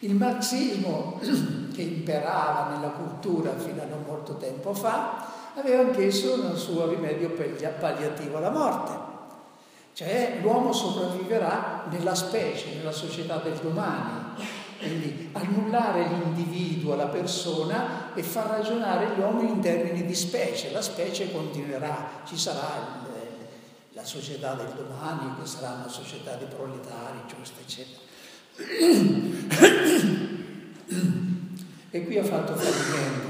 Il 0.00 0.14
marxismo 0.14 1.18
che 1.74 1.82
imperava 1.82 2.74
nella 2.74 2.90
cultura 2.90 3.56
fino 3.56 3.82
a 3.82 3.86
non 3.86 4.04
molto 4.06 4.36
tempo 4.36 4.72
fa 4.72 5.26
aveva 5.54 5.82
anch'esso 5.82 6.34
un 6.34 6.56
suo 6.56 6.88
rimedio 6.88 7.30
palliativo 7.30 8.36
alla 8.36 8.50
morte. 8.50 9.06
Cioè 9.92 10.38
l'uomo 10.40 10.72
sopravviverà 10.72 11.86
nella 11.90 12.14
specie, 12.14 12.76
nella 12.76 12.92
società 12.92 13.38
del 13.38 13.56
domani. 13.56 14.46
Quindi 14.78 15.30
annullare 15.32 16.06
l'individuo, 16.06 16.94
la 16.94 17.08
persona 17.08 18.14
e 18.14 18.22
far 18.22 18.46
ragionare 18.46 19.20
uomini 19.20 19.50
in 19.50 19.60
termini 19.60 20.06
di 20.06 20.14
specie. 20.14 20.70
La 20.70 20.82
specie 20.82 21.32
continuerà, 21.32 22.22
ci 22.24 22.38
sarà 22.38 22.76
il, 22.76 23.94
la 23.94 24.04
società 24.04 24.54
del 24.54 24.72
domani, 24.76 25.34
che 25.40 25.46
sarà 25.46 25.72
una 25.72 25.88
società 25.88 26.34
di 26.34 26.44
proletari, 26.44 27.18
giusto, 27.26 27.58
eccetera. 27.60 28.07
E 31.90 32.04
qui 32.04 32.18
ha 32.18 32.24
fatto 32.24 32.54
fallimento 32.54 33.28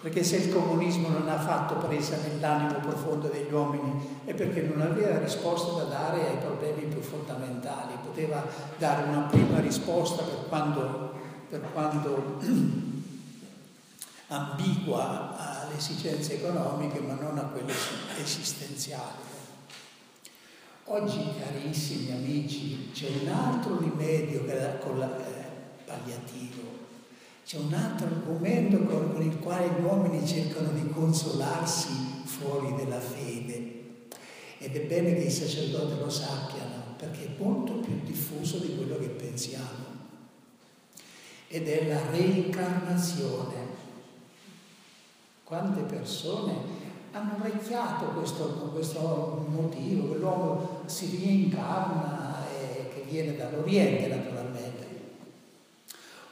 perché 0.00 0.24
se 0.24 0.36
il 0.36 0.52
comunismo 0.52 1.08
non 1.08 1.28
ha 1.28 1.38
fatto 1.38 1.74
presa 1.74 2.16
nell'animo 2.16 2.78
profondo 2.78 3.28
degli 3.28 3.52
uomini 3.52 4.22
è 4.24 4.32
perché 4.32 4.62
non 4.62 4.80
aveva 4.80 5.18
risposte 5.18 5.76
da 5.76 5.84
dare 5.84 6.26
ai 6.26 6.38
problemi 6.38 6.86
più 6.86 7.02
fondamentali, 7.02 7.92
poteva 8.02 8.42
dare 8.78 9.02
una 9.02 9.20
prima 9.22 9.60
risposta 9.60 10.22
per 10.22 10.46
quando, 10.48 11.12
per 11.50 11.60
quando 11.72 12.40
ambigua 14.28 15.36
alle 15.36 15.76
esigenze 15.76 16.34
economiche 16.34 17.00
ma 17.00 17.14
non 17.20 17.36
a 17.36 17.42
quelle 17.42 17.74
esistenziali. 18.22 19.29
Oggi, 20.92 21.20
carissimi 21.38 22.10
amici, 22.10 22.90
c'è 22.92 23.06
un 23.22 23.28
altro 23.28 23.78
rimedio 23.78 24.44
con 24.80 24.98
la, 24.98 25.24
eh, 25.24 25.84
palliativo 25.84 26.78
c'è 27.44 27.58
un 27.58 27.72
altro 27.72 28.06
argomento 28.06 28.76
con, 28.82 29.12
con 29.12 29.22
il 29.22 29.38
quale 29.38 29.68
gli 29.68 29.84
uomini 29.84 30.26
cercano 30.26 30.70
di 30.70 30.88
consolarsi 30.88 32.22
fuori 32.24 32.74
della 32.74 32.98
fede. 32.98 34.08
Ed 34.58 34.76
è 34.76 34.80
bene 34.86 35.14
che 35.14 35.22
i 35.22 35.30
sacerdoti 35.30 35.98
lo 35.98 36.10
sappiano, 36.10 36.94
perché 36.96 37.24
è 37.24 37.42
molto 37.42 37.74
più 37.74 38.00
diffuso 38.04 38.58
di 38.58 38.74
quello 38.74 38.98
che 38.98 39.08
pensiamo. 39.08 39.84
Ed 41.46 41.68
è 41.68 41.88
la 41.88 42.10
reincarnazione. 42.10 43.66
Quante 45.44 45.82
persone 45.82 46.89
hanno 47.12 47.36
orecchiato 47.40 48.06
questo, 48.06 48.70
questo 48.72 49.46
motivo, 49.48 50.12
che 50.12 50.18
l'uomo 50.18 50.82
si 50.86 51.18
reincarna 51.22 52.46
e 52.48 52.88
che 52.94 53.04
viene 53.08 53.36
dall'Oriente 53.36 54.06
naturalmente. 54.06 54.86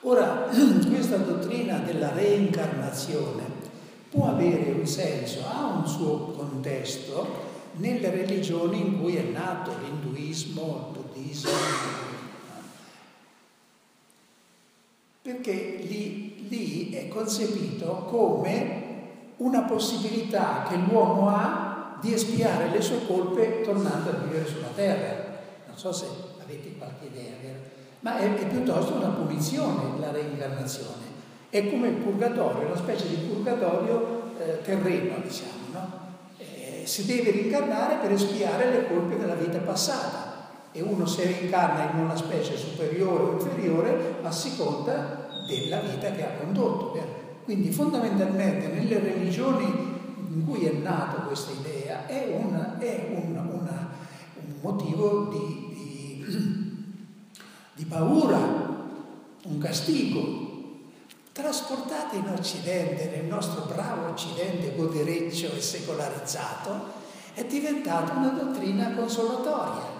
Ora, 0.02 0.46
questa 0.88 1.16
dottrina 1.16 1.78
della 1.78 2.12
reincarnazione 2.12 3.44
può 4.08 4.28
avere 4.28 4.70
un 4.70 4.86
senso, 4.86 5.40
ha 5.46 5.66
un 5.66 5.86
suo 5.86 6.30
contesto 6.36 7.46
nelle 7.72 8.10
religioni 8.10 8.80
in 8.80 9.00
cui 9.00 9.16
è 9.16 9.22
nato 9.22 9.72
l'induismo, 9.82 10.92
il 10.92 11.00
buddismo, 11.00 11.50
perché 15.20 15.78
lì, 15.82 16.48
lì 16.48 16.90
è 16.90 17.08
concepito 17.08 18.06
come 18.08 18.77
una 19.38 19.62
possibilità 19.62 20.66
che 20.68 20.76
l'uomo 20.76 21.28
ha 21.28 21.96
di 22.00 22.12
espiare 22.12 22.70
le 22.70 22.80
sue 22.80 23.06
colpe 23.06 23.62
tornando 23.62 24.10
a 24.10 24.14
vivere 24.14 24.46
sulla 24.46 24.70
terra. 24.74 25.26
Non 25.66 25.76
so 25.76 25.92
se 25.92 26.06
avete 26.42 26.76
qualche 26.76 27.06
idea, 27.06 27.32
vero? 27.40 27.58
ma 28.00 28.18
è, 28.18 28.34
è 28.34 28.46
piuttosto 28.46 28.94
una 28.94 29.08
punizione 29.08 29.98
la 29.98 30.10
reincarnazione. 30.10 31.06
È 31.50 31.70
come 31.70 31.88
il 31.88 31.94
purgatorio, 31.94 32.66
una 32.66 32.76
specie 32.76 33.08
di 33.08 33.16
purgatorio 33.16 34.34
eh, 34.38 34.62
terreno, 34.62 35.16
diciamo, 35.22 35.50
no? 35.72 35.98
eh, 36.36 36.82
si 36.84 37.06
deve 37.06 37.30
reincarnare 37.30 37.96
per 37.96 38.12
espiare 38.12 38.70
le 38.70 38.86
colpe 38.86 39.16
della 39.16 39.34
vita 39.34 39.58
passata 39.58 40.46
e 40.72 40.82
uno 40.82 41.06
si 41.06 41.22
reincarna 41.22 41.90
in 41.90 42.04
una 42.04 42.16
specie 42.16 42.56
superiore 42.56 43.22
o 43.22 43.32
inferiore 43.32 44.16
a 44.22 44.30
seconda 44.30 45.26
della 45.48 45.80
vita 45.80 46.10
che 46.10 46.24
ha 46.24 46.32
condotto. 46.38 46.92
Vero? 46.92 47.27
Quindi 47.48 47.70
fondamentalmente 47.70 48.66
nelle 48.66 48.98
religioni 48.98 49.64
in 49.64 50.44
cui 50.46 50.66
è 50.66 50.72
nata 50.72 51.22
questa 51.22 51.52
idea 51.52 52.04
è, 52.04 52.38
una, 52.38 52.76
è 52.78 53.22
una, 53.24 53.40
una, 53.40 53.88
un 54.34 54.54
motivo 54.60 55.30
di, 55.30 56.20
di 56.26 56.66
di 57.72 57.86
paura, 57.86 58.36
un 58.36 59.58
castigo. 59.58 60.46
Trasportate 61.32 62.16
in 62.16 62.28
Occidente, 62.36 63.16
nel 63.16 63.24
nostro 63.24 63.62
bravo 63.62 64.08
Occidente 64.08 64.74
godereccio 64.76 65.50
e 65.54 65.62
secolarizzato, 65.62 66.96
è 67.32 67.46
diventata 67.46 68.12
una 68.12 68.28
dottrina 68.28 68.92
consolatoria. 68.92 69.97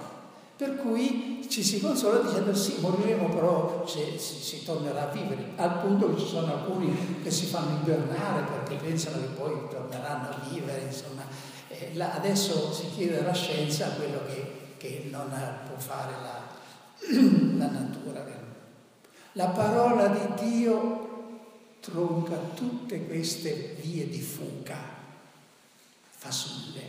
Per 0.58 0.74
cui 0.74 1.46
ci 1.48 1.62
si 1.62 1.78
consola 1.78 2.18
dicendo 2.18 2.52
sì, 2.52 2.78
moriremo 2.80 3.28
però 3.28 3.86
se 3.86 4.18
si, 4.18 4.34
si, 4.42 4.64
tornerà 4.64 5.08
a 5.08 5.12
vivere, 5.12 5.52
al 5.54 5.78
punto 5.78 6.12
che 6.12 6.20
ci 6.20 6.26
sono 6.26 6.52
alcuni 6.52 7.22
che 7.22 7.30
si 7.30 7.46
fanno 7.46 7.78
invernare 7.78 8.42
perché 8.42 8.74
pensano 8.74 9.20
che 9.20 9.28
poi 9.28 9.52
torneranno 9.70 10.30
a 10.30 10.48
vivere, 10.50 10.82
insomma. 10.82 11.22
Eh, 11.68 11.92
la, 11.94 12.12
adesso 12.14 12.72
si 12.72 12.90
chiede 12.90 13.20
alla 13.20 13.32
scienza 13.32 13.90
quello 13.90 14.20
che, 14.26 14.74
che 14.78 15.08
non 15.12 15.28
può 15.68 15.78
fare 15.78 16.14
la, 16.22 16.42
la 17.56 17.68
natura. 17.68 18.26
La 19.38 19.50
parola 19.50 20.08
di 20.08 20.48
Dio 20.50 21.06
tronca 21.78 22.36
tutte 22.54 23.06
queste 23.06 23.76
vie 23.80 24.08
di 24.08 24.20
fuga, 24.20 24.76
fasulle. 26.10 26.82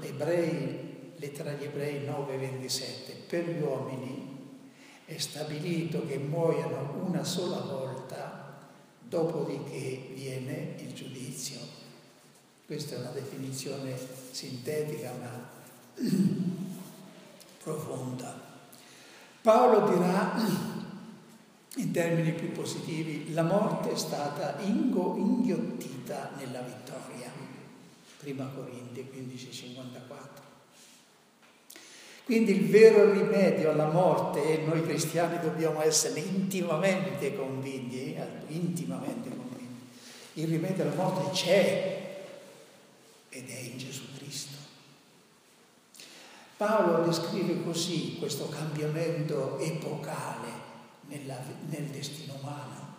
Ebrei, 0.00 0.87
lettera 1.18 1.50
agli 1.50 1.64
Ebrei 1.64 2.04
9:27, 2.04 3.12
per 3.28 3.48
gli 3.48 3.60
uomini 3.60 4.36
è 5.04 5.18
stabilito 5.18 6.06
che 6.06 6.18
muoiano 6.18 7.04
una 7.06 7.24
sola 7.24 7.60
volta, 7.60 8.66
dopodiché 9.00 10.10
viene 10.14 10.74
il 10.78 10.92
giudizio. 10.92 11.58
Questa 12.66 12.94
è 12.94 12.98
una 12.98 13.10
definizione 13.10 13.96
sintetica 14.30 15.12
ma 15.18 15.48
profonda. 17.62 18.38
Paolo 19.40 19.90
dirà 19.90 20.36
in 21.76 21.90
termini 21.90 22.32
più 22.32 22.52
positivi, 22.52 23.32
la 23.32 23.44
morte 23.44 23.92
è 23.92 23.96
stata 23.96 24.60
ingo, 24.60 25.16
inghiottita 25.16 26.32
nella 26.36 26.60
vittoria. 26.60 27.32
Prima 28.18 28.46
Corinti 28.54 29.08
15:54. 29.10 30.47
Quindi 32.28 32.50
il 32.52 32.68
vero 32.68 33.10
rimedio 33.10 33.70
alla 33.70 33.90
morte, 33.90 34.42
e 34.42 34.66
noi 34.66 34.82
cristiani 34.82 35.40
dobbiamo 35.40 35.80
essere 35.80 36.20
intimamente 36.20 37.34
convinti, 37.34 38.14
intimamente 38.48 39.30
convinti, 39.30 39.74
il 40.34 40.46
rimedio 40.46 40.82
alla 40.82 40.94
morte 40.94 41.30
c'è 41.30 42.26
ed 43.30 43.48
è 43.48 43.58
in 43.60 43.78
Gesù 43.78 44.02
Cristo. 44.18 44.56
Paolo 46.58 47.06
descrive 47.06 47.64
così 47.64 48.16
questo 48.18 48.50
cambiamento 48.50 49.58
epocale 49.60 50.48
nella, 51.06 51.42
nel 51.70 51.84
destino 51.84 52.34
umano. 52.42 52.94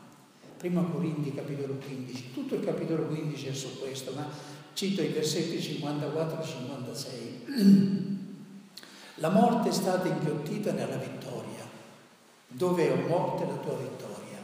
Prima 0.58 0.82
Corinti 0.82 1.36
capitolo 1.36 1.76
15, 1.76 2.32
tutto 2.34 2.56
il 2.56 2.66
capitolo 2.66 3.06
15 3.06 3.48
è 3.48 3.54
su 3.54 3.78
questo, 3.78 4.12
ma 4.12 4.28
cito 4.74 5.04
i 5.04 5.10
versetti 5.10 5.62
54 5.62 6.42
e 6.42 6.46
56. 6.48 8.18
La 9.20 9.30
morte 9.30 9.70
è 9.70 9.72
stata 9.72 10.08
inghiottita 10.08 10.72
nella 10.72 10.98
vittoria. 10.98 11.68
Dov'è 12.48 12.92
o 12.92 13.08
morte 13.08 13.46
la 13.46 13.56
tua 13.56 13.76
vittoria? 13.76 14.44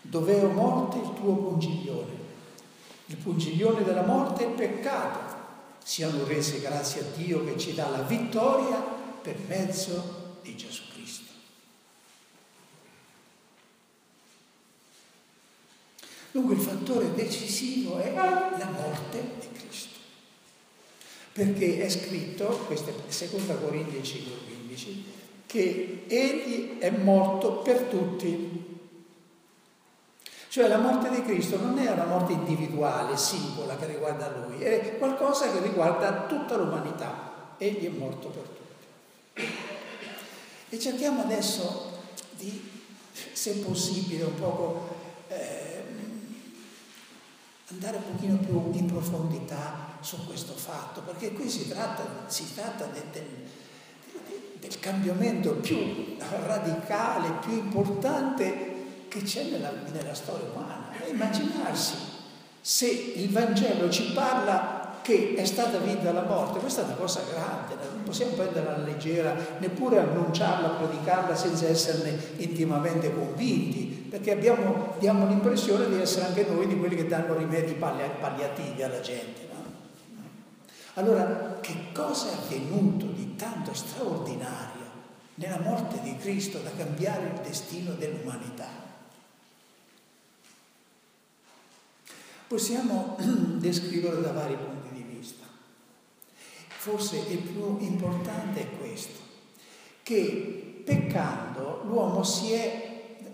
Dov'è 0.00 0.44
o 0.44 0.50
morte 0.50 0.98
il 0.98 1.12
tuo 1.14 1.34
pungiglione? 1.34 2.16
Il 3.06 3.16
pungiglione 3.16 3.84
della 3.84 4.04
morte 4.04 4.44
è 4.44 4.48
il 4.48 4.54
peccato 4.54 5.28
siano 5.88 6.24
rese 6.26 6.60
grazie 6.60 7.00
a 7.00 7.04
Dio 7.16 7.42
che 7.46 7.56
ci 7.56 7.72
dà 7.72 7.88
la 7.88 8.02
vittoria 8.02 8.76
per 8.76 9.38
mezzo 9.46 10.36
di 10.42 10.54
Gesù 10.54 10.82
Cristo. 10.92 11.32
Dunque 16.30 16.56
il 16.56 16.60
fattore 16.60 17.14
decisivo 17.14 17.96
è 18.00 18.12
la 18.12 18.68
morte. 18.70 19.47
Perché 21.38 21.78
è 21.84 21.88
scritto, 21.88 22.46
questo 22.66 22.90
è 22.90 23.28
2 23.28 23.60
Corinti 23.60 23.98
5,15, 23.98 25.02
che 25.46 26.02
Egli 26.08 26.78
è 26.78 26.90
morto 26.90 27.58
per 27.58 27.82
tutti. 27.82 28.80
Cioè 30.48 30.66
la 30.66 30.78
morte 30.78 31.10
di 31.10 31.22
Cristo 31.22 31.60
non 31.60 31.78
è 31.78 31.88
una 31.92 32.06
morte 32.06 32.32
individuale, 32.32 33.16
singola, 33.16 33.76
che 33.76 33.86
riguarda 33.86 34.34
Lui, 34.48 34.60
è 34.64 34.98
qualcosa 34.98 35.52
che 35.52 35.60
riguarda 35.60 36.26
tutta 36.26 36.56
l'umanità. 36.56 37.54
Egli 37.56 37.86
è 37.86 37.96
morto 37.96 38.30
per 38.30 38.42
tutti. 38.42 39.46
E 40.70 40.78
cerchiamo 40.80 41.22
adesso 41.22 42.00
di, 42.32 42.68
se 43.12 43.58
possibile, 43.58 44.24
un 44.24 44.34
poco 44.34 44.88
eh, 45.28 45.84
andare 47.68 47.98
un 47.98 48.10
pochino 48.10 48.38
più 48.38 48.76
in 48.76 48.86
profondità 48.86 49.87
su 50.00 50.26
questo 50.26 50.52
fatto, 50.54 51.00
perché 51.02 51.32
qui 51.32 51.48
si 51.48 51.68
tratta, 51.68 52.04
si 52.26 52.54
tratta 52.54 52.84
del, 52.86 53.02
del, 53.12 53.26
del 54.58 54.80
cambiamento 54.80 55.54
più 55.54 56.16
radicale, 56.18 57.38
più 57.40 57.52
importante 57.52 58.76
che 59.08 59.22
c'è 59.22 59.44
nella, 59.44 59.72
nella 59.92 60.14
storia 60.14 60.48
umana. 60.54 60.90
E 61.04 61.10
immaginarsi 61.10 61.94
se 62.60 62.86
il 62.86 63.30
Vangelo 63.30 63.88
ci 63.88 64.12
parla 64.12 65.00
che 65.00 65.34
è 65.36 65.44
stata 65.46 65.78
vinta 65.78 66.12
la 66.12 66.24
morte, 66.24 66.58
questa 66.58 66.82
è 66.82 66.84
una 66.84 66.96
cosa 66.96 67.22
grande, 67.32 67.76
non 67.94 68.02
possiamo 68.02 68.32
prenderla 68.32 68.74
alla 68.74 68.84
leggera, 68.84 69.34
neppure 69.58 70.00
annunciarla, 70.00 70.68
predicarla 70.68 71.34
senza 71.34 71.66
esserne 71.66 72.14
intimamente 72.36 73.14
convinti, 73.14 74.06
perché 74.10 74.32
abbiamo, 74.32 74.96
diamo 74.98 75.26
l'impressione 75.26 75.88
di 75.88 75.98
essere 75.98 76.26
anche 76.26 76.44
noi 76.46 76.66
di 76.66 76.76
quelli 76.76 76.96
che 76.96 77.06
danno 77.06 77.34
rimedi 77.38 77.72
palliativi 77.72 78.82
alla 78.82 79.00
gente. 79.00 79.47
Allora, 80.98 81.58
che 81.60 81.92
cosa 81.92 82.28
è 82.28 82.32
avvenuto 82.32 83.06
di 83.06 83.36
tanto 83.36 83.72
straordinario 83.72 84.82
nella 85.36 85.60
morte 85.60 86.00
di 86.00 86.16
Cristo 86.16 86.58
da 86.58 86.72
cambiare 86.76 87.34
il 87.34 87.40
destino 87.40 87.92
dell'umanità? 87.92 88.66
Possiamo 92.48 93.16
descriverlo 93.60 94.20
da 94.20 94.32
vari 94.32 94.56
punti 94.56 94.92
di 94.92 95.02
vista. 95.02 95.44
Forse 96.66 97.18
il 97.28 97.42
più 97.42 97.78
importante 97.78 98.62
è 98.62 98.78
questo, 98.78 99.20
che 100.02 100.82
peccando 100.84 101.82
l'uomo 101.84 102.24
si 102.24 102.50
è 102.54 102.87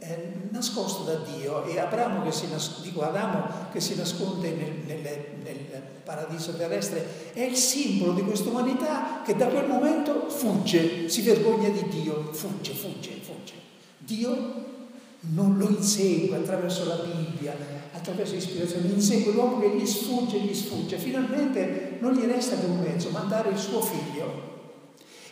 eh, 0.06 0.32
nascosto 0.50 1.02
da 1.02 1.14
Dio 1.16 1.64
e 1.64 1.78
Abramo 1.78 2.22
che 2.22 2.32
si, 2.32 2.48
nas- 2.48 2.80
dico, 2.82 3.02
Adamo 3.02 3.70
che 3.72 3.80
si 3.80 3.96
nasconde 3.96 4.50
nel, 4.50 4.72
nel, 4.86 5.00
nel 5.42 5.82
paradiso 6.04 6.54
terrestre 6.54 7.32
è 7.32 7.42
il 7.42 7.56
simbolo 7.56 8.12
di 8.12 8.22
questa 8.22 8.50
umanità 8.50 9.22
che 9.24 9.34
da 9.34 9.46
quel 9.46 9.66
momento 9.66 10.28
fugge, 10.28 11.08
si 11.08 11.22
vergogna 11.22 11.70
di 11.70 11.88
Dio, 11.88 12.30
fugge, 12.32 12.72
fugge, 12.72 13.18
fugge. 13.22 13.54
Dio 13.98 14.72
non 15.32 15.56
lo 15.56 15.68
insegue 15.70 16.36
attraverso 16.36 16.84
la 16.86 16.96
Bibbia, 16.96 17.56
attraverso 17.92 18.34
l'ispirazione, 18.34 18.88
insegue 18.88 19.32
l'uomo 19.32 19.58
che 19.58 19.74
gli 19.74 19.86
sfugge, 19.86 20.38
gli 20.38 20.54
sfugge. 20.54 20.98
Finalmente 20.98 21.96
non 22.00 22.12
gli 22.12 22.26
resta 22.26 22.58
che 22.58 22.66
un 22.66 22.80
mezzo, 22.80 23.08
mandare 23.08 23.50
il 23.50 23.58
suo 23.58 23.80
figlio. 23.80 24.53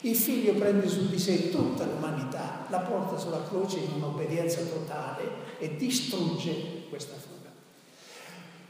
Il 0.04 0.16
figlio 0.16 0.54
prende 0.54 0.88
su 0.88 1.08
di 1.08 1.18
sé 1.18 1.50
tutta 1.50 1.84
l'umanità, 1.84 2.66
la 2.68 2.80
porta 2.80 3.16
sulla 3.16 3.42
croce 3.44 3.78
in 3.78 3.92
un'obbedienza 3.94 4.60
totale 4.62 5.22
e 5.58 5.76
distrugge 5.76 6.86
questa 6.88 7.14
fuga. 7.14 7.50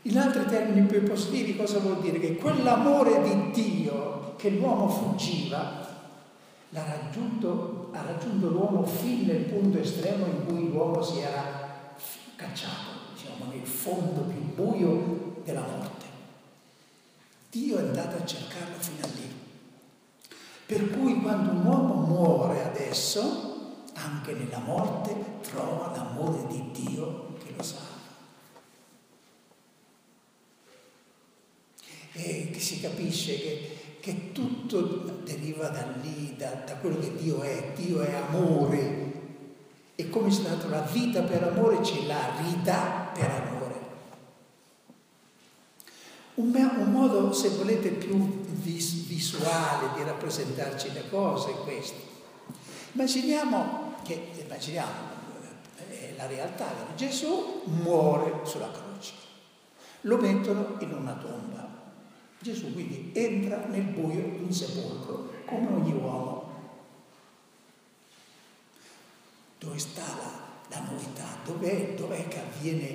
In 0.02 0.18
altri 0.18 0.44
termini 0.44 0.86
più 0.86 1.02
positivi 1.04 1.56
cosa 1.56 1.78
vuol 1.78 2.00
dire? 2.00 2.18
Che 2.18 2.36
quell'amore 2.36 3.22
di 3.22 3.50
Dio 3.50 4.34
che 4.36 4.50
l'uomo 4.50 4.88
fuggiva 4.88 5.88
l'ha 6.68 6.84
raggiunto, 6.84 7.88
ha 7.92 8.02
raggiunto 8.02 8.48
l'uomo 8.48 8.84
fin 8.84 9.26
nel 9.26 9.44
punto 9.44 9.78
estremo 9.78 10.26
in 10.26 10.44
cui 10.46 10.68
l'uomo 10.68 11.02
si 11.02 11.20
era 11.20 11.94
cacciato, 12.36 13.14
diciamo, 13.14 13.50
nel 13.50 13.66
fondo 13.66 14.22
più 14.22 14.40
buio 14.54 15.40
della 15.44 15.60
morte. 15.60 16.04
Dio 17.50 17.78
è 17.78 17.82
andato 17.82 18.16
a 18.16 18.26
cercarlo 18.26 18.76
fino 18.78 19.04
a 19.04 19.08
lì. 19.14 19.41
Per 20.72 20.90
cui 20.90 21.20
quando 21.20 21.50
un 21.50 21.66
uomo 21.66 21.94
muore 22.06 22.64
adesso, 22.64 23.82
anche 23.92 24.32
nella 24.32 24.60
morte 24.60 25.14
trova 25.42 25.92
l'amore 25.94 26.46
di 26.46 26.70
Dio 26.72 27.34
che 27.44 27.52
lo 27.54 27.62
salva. 27.62 27.90
E 32.12 32.54
si 32.56 32.80
capisce 32.80 33.38
che 33.38 33.72
che 34.02 34.32
tutto 34.32 35.20
deriva 35.22 35.68
da 35.68 35.86
lì, 36.02 36.34
da, 36.36 36.50
da 36.66 36.74
quello 36.78 36.98
che 36.98 37.14
Dio 37.14 37.40
è. 37.42 37.72
Dio 37.76 38.00
è 38.00 38.12
amore. 38.14 39.12
E 39.94 40.10
come 40.10 40.26
è 40.26 40.32
stata 40.32 40.66
la 40.66 40.80
vita 40.80 41.22
per 41.22 41.44
amore, 41.44 41.84
ce 41.84 42.04
la 42.04 42.32
ridà 42.36 43.12
per 43.14 43.30
amore. 43.30 43.51
Un, 46.34 46.54
un 46.54 46.90
modo, 46.90 47.32
se 47.32 47.50
volete, 47.50 47.90
più 47.90 48.16
vis, 48.62 49.06
visuale 49.06 49.96
di 49.96 50.02
rappresentarci 50.02 50.92
le 50.92 51.08
cose 51.10 51.50
è 51.50 51.54
questo. 51.56 51.98
Immaginiamo 52.92 53.96
che, 54.02 54.30
immaginiamo, 54.42 55.10
è 55.90 56.14
la 56.16 56.26
realtà, 56.26 56.68
Gesù 56.96 57.62
muore 57.64 58.40
sulla 58.44 58.70
croce, 58.70 59.12
lo 60.02 60.16
mettono 60.16 60.76
in 60.80 60.92
una 60.92 61.14
tomba. 61.14 61.68
Gesù 62.40 62.72
quindi 62.72 63.12
entra 63.14 63.66
nel 63.66 63.82
buio 63.82 64.22
di 64.22 64.42
un 64.42 64.52
sepolcro 64.52 65.30
come 65.46 65.68
ogni 65.68 65.92
uomo. 65.92 66.50
Dove 69.58 69.78
sta 69.78 70.02
la, 70.02 70.76
la 70.76 70.84
novità? 70.90 71.26
Dov'è, 71.44 71.94
dov'è 71.94 72.26
che 72.26 72.40
avviene 72.40 72.88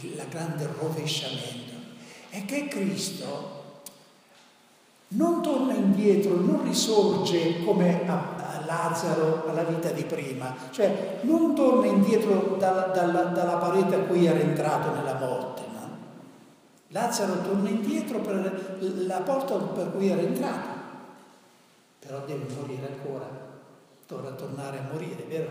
il 0.00 0.24
grande 0.30 0.66
rovesciamento? 0.78 1.75
È 2.28 2.44
che 2.44 2.68
Cristo 2.68 3.54
non 5.08 5.42
torna 5.42 5.74
indietro, 5.74 6.36
non 6.36 6.64
risorge 6.64 7.64
come 7.64 8.08
a, 8.08 8.34
Lazzaro 8.66 9.44
alla 9.48 9.62
vita 9.62 9.90
di 9.90 10.02
prima, 10.02 10.52
cioè 10.70 11.20
non 11.22 11.54
torna 11.54 11.86
indietro 11.86 12.56
dalla, 12.58 12.86
dalla, 12.86 13.22
dalla 13.24 13.56
parete 13.58 13.94
a 13.94 13.98
cui 14.00 14.26
era 14.26 14.40
entrato 14.40 14.92
nella 14.92 15.14
morte 15.14 15.56
Lazzaro 16.96 17.42
torna 17.42 17.68
indietro 17.68 18.20
per 18.20 18.78
la 19.06 19.20
porta 19.20 19.54
per 19.56 19.92
cui 19.92 20.08
era 20.08 20.22
entrato, 20.22 20.68
però 21.98 22.20
deve 22.24 22.46
morire 22.58 22.86
ancora, 22.86 23.28
dovrà 24.06 24.30
tornare 24.30 24.78
a 24.78 24.92
morire, 24.92 25.24
vero? 25.28 25.50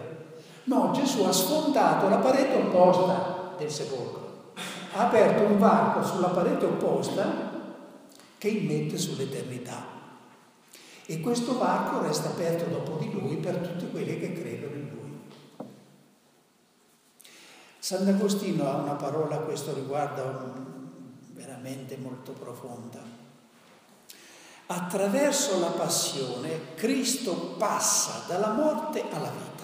No, 0.63 0.91
Gesù 0.91 1.21
ha 1.21 1.31
sfondato 1.31 2.09
la 2.09 2.17
parete 2.17 2.55
opposta 2.55 3.53
del 3.59 3.69
sepolcro, 3.69 4.24
ha 4.95 5.07
aperto 5.07 5.43
un 5.43 5.59
varco 5.59 6.01
sulla 6.03 6.29
parete 6.29 6.65
opposta 6.65 7.51
che 8.37 8.47
immette 8.47 8.97
sull'eternità. 8.97 9.93
E 11.05 11.19
questo 11.19 11.57
varco 11.57 12.01
resta 12.01 12.29
aperto 12.29 12.65
dopo 12.69 12.97
di 12.97 13.11
lui 13.11 13.35
per 13.35 13.57
tutti 13.57 13.91
quelli 13.91 14.17
che 14.19 14.31
credono 14.31 14.73
in 14.73 14.89
lui. 14.89 15.67
Sant'Agostino 17.77 18.67
ha 18.67 18.75
una 18.77 18.93
parola 18.93 19.35
a 19.35 19.39
questo 19.39 19.73
riguardo 19.73 20.53
veramente 21.33 21.97
molto 21.97 22.31
profonda. 22.31 23.01
Attraverso 24.67 25.59
la 25.59 25.71
passione 25.71 26.73
Cristo 26.75 27.33
passa 27.57 28.23
dalla 28.27 28.53
morte 28.53 29.03
alla 29.11 29.29
vita 29.29 29.63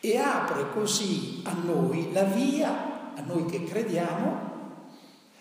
e 0.00 0.16
apre 0.18 0.70
così 0.70 1.42
a 1.44 1.52
noi 1.52 2.12
la 2.12 2.24
via, 2.24 2.91
a 3.16 3.20
noi 3.22 3.46
che 3.46 3.64
crediamo, 3.64 4.50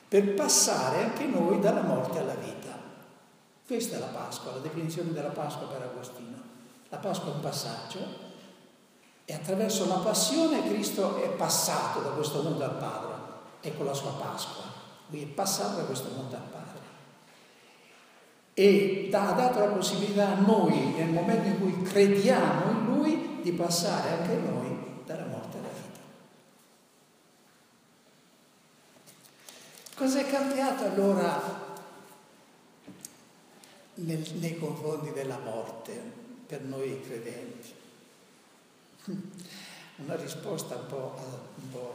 per 0.07 0.33
passare 0.33 1.03
anche 1.03 1.25
noi 1.25 1.59
dalla 1.59 1.83
morte 1.83 2.19
alla 2.19 2.35
vita. 2.35 2.77
Questa 3.65 3.95
è 3.95 3.99
la 3.99 4.07
Pasqua, 4.07 4.51
la 4.51 4.59
definizione 4.59 5.13
della 5.13 5.29
Pasqua 5.29 5.67
per 5.67 5.81
Agostino. 5.81 6.37
La 6.89 6.97
Pasqua 6.97 7.31
è 7.31 7.35
un 7.35 7.41
passaggio 7.41 7.99
e 9.23 9.33
attraverso 9.33 9.87
la 9.87 9.99
passione 9.99 10.67
Cristo 10.67 11.23
è 11.23 11.29
passato 11.29 12.01
da 12.01 12.09
questo 12.09 12.41
mondo 12.41 12.65
al 12.65 12.75
Padre. 12.75 13.13
Ecco 13.61 13.83
la 13.83 13.93
sua 13.93 14.11
Pasqua. 14.11 14.63
Lui 15.07 15.23
è 15.23 15.27
passato 15.27 15.77
da 15.77 15.83
questo 15.83 16.09
mondo 16.13 16.35
al 16.35 16.41
Padre. 16.41 16.79
E 18.53 19.09
ha 19.13 19.31
dato 19.31 19.59
la 19.59 19.67
possibilità 19.67 20.27
a 20.27 20.39
noi, 20.41 20.93
nel 20.97 21.09
momento 21.09 21.47
in 21.47 21.59
cui 21.59 21.81
crediamo 21.81 22.71
in 22.71 22.85
Lui, 22.85 23.39
di 23.41 23.53
passare 23.53 24.09
anche 24.09 24.33
noi 24.33 25.01
dalla 25.05 25.25
morte 25.25 25.57
alla 25.57 25.67
vita. 25.69 25.99
Cos'è 30.01 30.27
cambiato 30.27 30.85
allora 30.85 31.39
nel, 33.93 34.27
nei 34.39 34.57
confronti 34.57 35.11
della 35.11 35.37
morte 35.37 35.91
per 36.47 36.61
noi 36.61 36.99
credenti? 37.01 37.71
Una 39.97 40.15
risposta 40.15 40.75
un 40.77 40.85
po', 40.87 41.15
un 41.53 41.69
po 41.69 41.93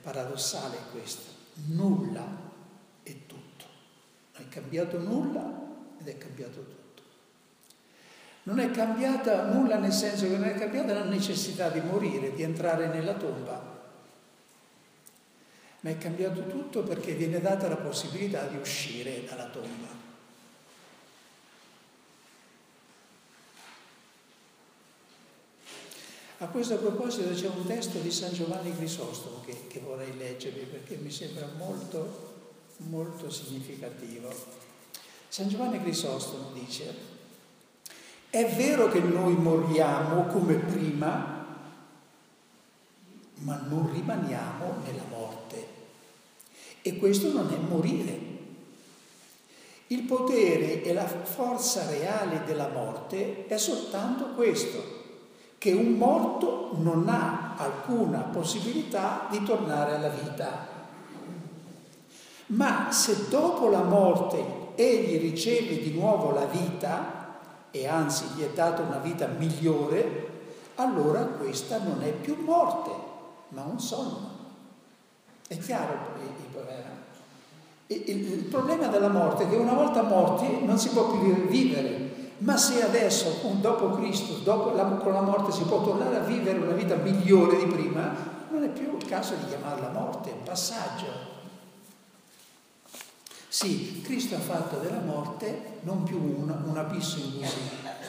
paradossale 0.00 0.78
è 0.78 0.80
questo. 0.92 1.30
Nulla 1.66 2.26
è 3.02 3.14
tutto. 3.26 3.64
Non 4.32 4.46
è 4.46 4.48
cambiato 4.48 4.98
nulla 4.98 5.52
ed 6.00 6.08
è 6.08 6.16
cambiato 6.16 6.54
tutto. 6.54 7.02
Non 8.44 8.60
è 8.60 8.70
cambiata 8.70 9.52
nulla 9.52 9.76
nel 9.76 9.92
senso 9.92 10.24
che 10.24 10.38
non 10.38 10.44
è 10.44 10.54
cambiata 10.54 10.94
la 10.94 11.04
necessità 11.04 11.68
di 11.68 11.82
morire, 11.82 12.32
di 12.32 12.42
entrare 12.42 12.86
nella 12.86 13.12
tomba. 13.12 13.73
Ma 15.84 15.90
è 15.90 15.98
cambiato 15.98 16.46
tutto 16.46 16.82
perché 16.82 17.12
viene 17.12 17.42
data 17.42 17.68
la 17.68 17.76
possibilità 17.76 18.46
di 18.46 18.56
uscire 18.56 19.22
dalla 19.26 19.48
tomba. 19.50 19.86
A 26.38 26.46
questo 26.46 26.78
proposito 26.78 27.34
c'è 27.34 27.48
un 27.48 27.66
testo 27.66 27.98
di 27.98 28.10
San 28.10 28.32
Giovanni 28.32 28.74
Crisostomo 28.74 29.42
che, 29.44 29.66
che 29.68 29.80
vorrei 29.80 30.16
leggervi 30.16 30.64
perché 30.64 30.96
mi 30.96 31.10
sembra 31.10 31.46
molto, 31.58 32.32
molto 32.78 33.28
significativo. 33.28 34.32
San 35.28 35.48
Giovanni 35.48 35.82
Crisostomo 35.82 36.50
dice, 36.52 36.94
è 38.30 38.46
vero 38.56 38.88
che 38.88 39.00
noi 39.00 39.34
moriamo 39.34 40.24
come 40.28 40.54
prima, 40.54 41.46
ma 43.34 43.56
non 43.68 43.92
rimaniamo 43.92 44.76
nella 44.82 45.04
morte. 45.10 45.73
E 46.86 46.98
questo 46.98 47.32
non 47.32 47.50
è 47.50 47.56
morire. 47.56 48.18
Il 49.86 50.02
potere 50.02 50.82
e 50.82 50.92
la 50.92 51.06
forza 51.06 51.88
reale 51.88 52.42
della 52.44 52.68
morte 52.68 53.46
è 53.46 53.56
soltanto 53.56 54.34
questo, 54.34 54.82
che 55.56 55.72
un 55.72 55.92
morto 55.92 56.72
non 56.74 57.08
ha 57.08 57.54
alcuna 57.56 58.18
possibilità 58.18 59.28
di 59.30 59.42
tornare 59.44 59.94
alla 59.94 60.10
vita. 60.10 60.68
Ma 62.48 62.92
se 62.92 63.28
dopo 63.30 63.70
la 63.70 63.82
morte 63.82 64.44
egli 64.74 65.18
riceve 65.18 65.78
di 65.78 65.94
nuovo 65.94 66.32
la 66.32 66.44
vita, 66.44 67.38
e 67.70 67.86
anzi 67.86 68.26
gli 68.36 68.42
è 68.42 68.50
data 68.50 68.82
una 68.82 68.98
vita 68.98 69.26
migliore, 69.26 70.32
allora 70.74 71.24
questa 71.24 71.78
non 71.78 72.02
è 72.02 72.10
più 72.10 72.36
morte, 72.44 72.90
ma 73.48 73.62
un 73.62 73.80
sonno. 73.80 74.32
È 75.48 75.56
chiaro 75.56 76.12
il 76.64 78.00
problema? 78.00 78.32
Il 78.34 78.44
problema 78.44 78.86
della 78.88 79.08
morte 79.08 79.44
è 79.44 79.48
che 79.48 79.56
una 79.56 79.74
volta 79.74 80.02
morti 80.02 80.64
non 80.64 80.78
si 80.78 80.88
può 80.90 81.10
più 81.10 81.46
vivere, 81.48 82.04
ma 82.38 82.56
se 82.56 82.82
adesso, 82.82 83.40
dopo 83.60 83.90
Cristo, 83.90 84.34
dopo 84.42 84.70
la, 84.70 84.84
con 84.84 85.12
la 85.12 85.20
morte, 85.20 85.52
si 85.52 85.62
può 85.62 85.82
tornare 85.82 86.16
a 86.16 86.20
vivere 86.20 86.58
una 86.58 86.72
vita 86.72 86.96
migliore 86.96 87.58
di 87.58 87.66
prima, 87.66 88.32
non 88.50 88.64
è 88.64 88.68
più 88.68 88.96
il 88.96 89.04
caso 89.04 89.34
di 89.34 89.46
chiamarla 89.46 89.90
morte, 89.90 90.30
è 90.30 90.32
un 90.32 90.42
passaggio. 90.42 91.32
Sì, 93.48 94.02
Cristo 94.02 94.34
ha 94.34 94.40
fatto 94.40 94.78
della 94.78 95.00
morte 95.00 95.78
non 95.82 96.02
più 96.02 96.16
un, 96.16 96.52
un 96.66 96.76
abisso 96.76 97.18
in 97.18 97.38
cui 97.38 97.48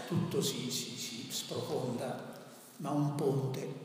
tutto 0.07 0.41
si, 0.41 0.71
si, 0.71 0.97
si 0.97 1.27
sprofonda, 1.29 2.33
ma 2.77 2.89
un 2.89 3.13
ponte. 3.15 3.83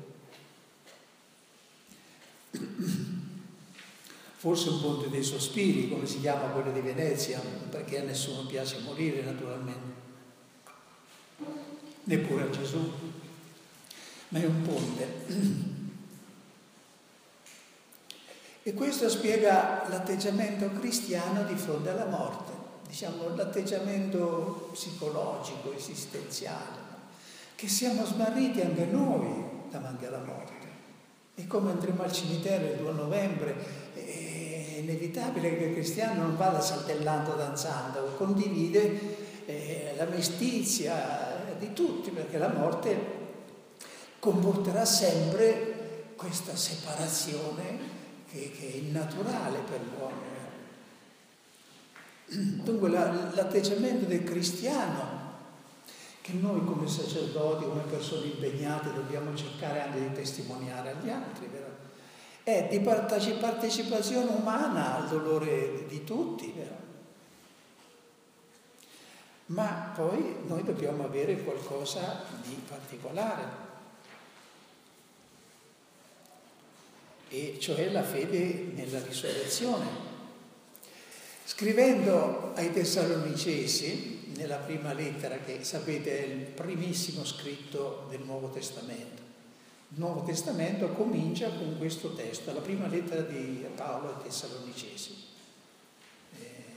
Forse 4.40 4.70
un 4.70 4.80
ponte 4.80 5.10
dei 5.10 5.22
sospiri, 5.22 5.90
come 5.90 6.06
si 6.06 6.18
chiama 6.18 6.48
quello 6.48 6.72
di 6.72 6.80
Venezia, 6.80 7.38
perché 7.68 8.00
a 8.00 8.04
nessuno 8.04 8.46
piace 8.46 8.78
morire 8.78 9.20
naturalmente 9.20 9.98
neppure 12.04 12.44
a 12.44 12.48
Gesù, 12.48 12.90
ma 14.28 14.40
è 14.40 14.46
un 14.46 14.62
ponte. 14.62 15.08
E 18.62 18.72
questo 18.72 19.10
spiega 19.10 19.84
l'atteggiamento 19.90 20.70
cristiano 20.70 21.42
di 21.42 21.56
fronte 21.56 21.90
alla 21.90 22.06
morte, 22.06 22.52
diciamo 22.88 23.34
l'atteggiamento 23.36 24.70
psicologico, 24.72 25.74
esistenziale, 25.74 26.78
che 27.56 27.68
siamo 27.68 28.06
smarriti 28.06 28.62
anche 28.62 28.86
noi 28.86 29.44
davanti 29.70 30.06
alla 30.06 30.24
morte. 30.24 30.68
E 31.34 31.46
come 31.46 31.72
andremo 31.72 32.02
al 32.02 32.12
cimitero 32.12 32.64
il 32.64 32.78
2 32.78 32.92
novembre, 32.92 33.79
inevitabile 34.80 35.56
che 35.56 35.64
il 35.64 35.74
cristiano 35.74 36.22
non 36.22 36.36
vada 36.36 36.60
saltellando, 36.60 37.34
danzando, 37.34 38.14
condivide 38.16 39.16
eh, 39.46 40.06
mestizia, 40.10 41.38
di 41.58 41.72
tutti, 41.72 42.10
perché 42.10 42.38
la 42.38 42.48
morte 42.48 43.18
comporterà 44.18 44.84
sempre 44.84 46.12
questa 46.16 46.56
separazione 46.56 47.78
che, 48.30 48.50
che 48.50 48.72
è 48.72 48.76
innaturale 48.76 49.58
per 49.58 49.80
l'uomo. 49.92 50.28
Dunque 52.62 52.88
la, 52.88 53.30
l'atteggiamento 53.34 54.06
del 54.06 54.24
cristiano, 54.24 55.18
che 56.20 56.32
noi 56.32 56.64
come 56.64 56.86
sacerdoti, 56.86 57.64
come 57.64 57.82
persone 57.82 58.26
impegnate, 58.26 58.92
dobbiamo 58.92 59.34
cercare 59.34 59.82
anche 59.82 60.00
di 60.00 60.12
testimoniare 60.12 60.90
agli 60.90 61.10
altri, 61.10 61.48
vero? 61.50 61.69
È 62.56 62.68
di 62.68 62.80
partecipazione 62.80 64.30
umana 64.30 64.96
al 64.96 65.08
dolore 65.08 65.86
di 65.86 66.04
tutti, 66.04 66.52
vero? 66.54 66.80
ma 69.50 69.92
poi 69.94 70.36
noi 70.46 70.62
dobbiamo 70.62 71.04
avere 71.04 71.42
qualcosa 71.42 72.24
di 72.42 72.56
particolare, 72.68 73.68
e 77.28 77.56
cioè 77.60 77.90
la 77.90 78.02
fede 78.02 78.72
nella 78.74 79.00
risurrezione. 79.02 80.08
Scrivendo 81.44 82.52
ai 82.54 82.72
Tessalonicesi, 82.72 84.32
nella 84.36 84.56
prima 84.56 84.92
lettera, 84.92 85.36
che 85.38 85.64
sapete 85.64 86.18
è 86.18 86.26
il 86.26 86.46
primissimo 86.46 87.24
scritto 87.24 88.06
del 88.08 88.20
Nuovo 88.20 88.50
Testamento, 88.50 89.19
Nuovo 89.96 90.22
Testamento 90.22 90.88
comincia 90.88 91.48
con 91.50 91.76
questo 91.78 92.14
testo, 92.14 92.52
la 92.52 92.60
prima 92.60 92.86
lettera 92.86 93.22
di 93.22 93.64
Paolo 93.74 94.08
ai 94.08 94.22
Tessalonicesi 94.22 95.28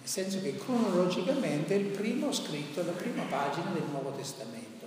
nel 0.03 0.11
senso 0.11 0.41
che 0.41 0.57
cronologicamente 0.57 1.73
è 1.73 1.77
il 1.77 1.85
primo 1.85 2.33
scritto, 2.33 2.83
la 2.83 2.91
prima 2.91 3.23
pagina 3.23 3.71
del 3.71 3.85
Nuovo 3.89 4.11
Testamento. 4.11 4.85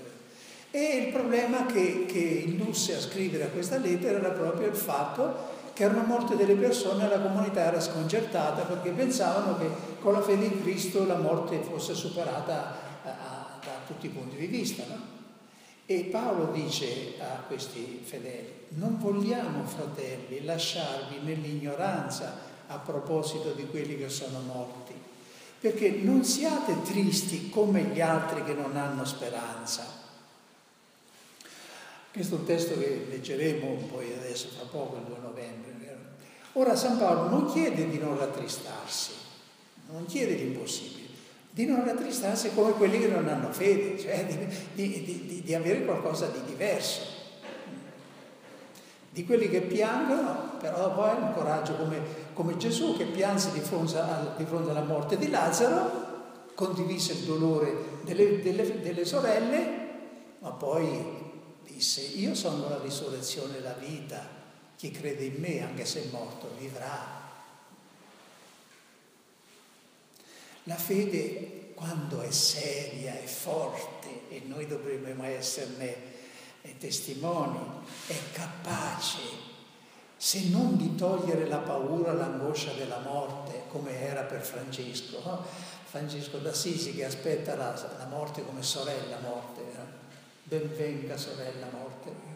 E 0.71 1.07
il 1.07 1.13
problema 1.13 1.65
che, 1.65 2.05
che 2.05 2.19
indusse 2.19 2.97
a 2.97 3.01
scrivere 3.01 3.51
questa 3.51 3.79
lettera 3.79 4.19
era 4.19 4.29
proprio 4.29 4.69
il 4.69 4.75
fatto 4.75 5.55
che 5.73 5.85
erano 5.85 6.03
morte 6.03 6.37
delle 6.37 6.55
persone 6.55 7.07
e 7.07 7.09
la 7.09 7.21
comunità 7.21 7.61
era 7.61 7.81
sconcertata 7.81 8.65
perché 8.65 8.91
pensavano 8.91 9.57
che 9.57 9.71
con 10.01 10.13
la 10.13 10.21
fede 10.21 10.45
in 10.45 10.61
Cristo 10.61 11.07
la 11.07 11.17
morte 11.17 11.63
fosse 11.63 11.95
superata 11.95 12.77
a, 13.03 13.09
a, 13.09 13.59
da 13.65 13.73
tutti 13.87 14.07
i 14.07 14.11
punti 14.11 14.37
di 14.37 14.47
vista. 14.47 14.85
No? 14.87 15.16
E 15.87 16.09
Paolo 16.11 16.51
dice 16.53 17.15
a 17.21 17.43
questi 17.47 18.03
fedeli, 18.05 18.53
non 18.71 18.99
vogliamo 18.99 19.65
fratelli 19.65 20.45
lasciarvi 20.45 21.21
nell'ignoranza 21.23 22.39
a 22.67 22.79
proposito 22.79 23.53
di 23.53 23.67
quelli 23.67 23.97
che 23.97 24.09
sono 24.09 24.41
morti, 24.41 24.93
perché 25.61 25.91
non 26.03 26.25
siate 26.25 26.83
tristi 26.83 27.49
come 27.51 27.83
gli 27.83 28.01
altri 28.01 28.43
che 28.43 28.55
non 28.55 28.77
hanno 28.77 29.05
speranza. 29.05 30.05
Questo 32.13 32.35
è 32.35 32.39
un 32.39 32.45
testo 32.47 32.79
che 32.79 33.07
leggeremo 33.09 33.87
poi 33.87 34.13
adesso 34.13 34.49
fra 34.49 34.65
poco, 34.65 34.97
il 34.97 35.03
2 35.03 35.17
novembre. 35.23 35.75
Ora 36.59 36.75
San 36.75 36.97
Paolo 36.99 37.29
non 37.29 37.53
chiede 37.53 37.87
di 37.89 37.99
non 37.99 38.19
rattristarsi, 38.19 39.13
non 39.91 40.07
chiede 40.07 40.35
l'impossibile, 40.37 41.06
di 41.57 41.65
non 41.65 41.87
rattristarsi 41.87 42.53
come 42.53 42.73
quelli 42.73 42.99
che 42.99 43.09
non 43.09 43.27
hanno 43.29 43.51
fede, 43.51 43.99
cioè 43.99 44.27
di, 44.27 44.47
di, 44.75 45.25
di, 45.27 45.43
di 45.43 45.55
avere 45.55 45.87
qualcosa 45.87 46.27
di 46.27 46.41
diverso 46.45 47.15
di 49.09 49.25
quelli 49.25 49.49
che 49.49 49.63
piangono, 49.63 50.59
però 50.61 50.95
poi 50.95 51.09
hanno 51.09 51.33
coraggio 51.33 51.77
come, 51.77 51.99
come 52.35 52.59
Gesù 52.59 52.99
che 52.99 53.07
pianse 53.07 53.51
di 53.53 53.61
fronte, 53.61 53.97
a, 53.97 54.35
di 54.37 54.45
fronte, 54.45 54.69
alla 54.69 54.83
morte 54.83 55.17
di 55.17 55.31
Lazzaro, 55.31 56.51
condivise 56.55 57.15
il 57.15 57.21
dolore 57.21 58.01
delle, 58.03 58.43
delle, 58.43 58.83
delle 58.83 59.07
sorelle, 59.07 59.89
ma 60.41 60.51
poi 60.51 60.87
disse, 61.67 62.03
io 62.03 62.35
sono 62.35 62.69
la 62.69 62.79
risurrezione 62.83 63.57
e 63.57 63.63
la 63.63 63.73
vita, 63.73 64.21
chi 64.77 64.91
crede 64.91 65.25
in 65.25 65.37
me, 65.39 65.63
anche 65.63 65.87
se 65.87 66.03
è 66.03 66.07
morto, 66.11 66.51
vivrà. 66.59 67.26
La 70.69 70.77
fede, 70.77 71.73
quando 71.75 72.21
è 72.21 72.31
seria, 72.31 73.15
è 73.21 73.27
forte, 73.27 74.29
e 74.29 74.43
noi 74.47 74.67
dovremmo 74.67 75.25
esserne 75.25 76.15
è 76.67 76.77
testimoni, 76.79 77.59
è 78.09 78.17
capace, 78.33 79.21
se 80.17 80.49
non 80.49 80.77
di 80.77 80.97
togliere 80.97 81.47
la 81.47 81.59
paura, 81.59 82.13
l'angoscia 82.13 82.73
della 82.73 82.99
morte, 82.99 83.63
come 83.69 84.01
era 84.01 84.23
per 84.23 84.43
Francesco, 84.43 85.21
no? 85.25 85.45
Francesco 85.85 86.39
d'Assisi 86.39 86.95
che 86.95 87.05
aspetta 87.05 87.55
la, 87.55 87.73
la 87.99 88.07
morte 88.07 88.45
come 88.45 88.63
sorella 88.63 89.19
morte, 89.21 89.61
eh? 89.61 89.95
benvenga 90.43 91.17
sorella 91.17 91.69
morte. 91.71 92.35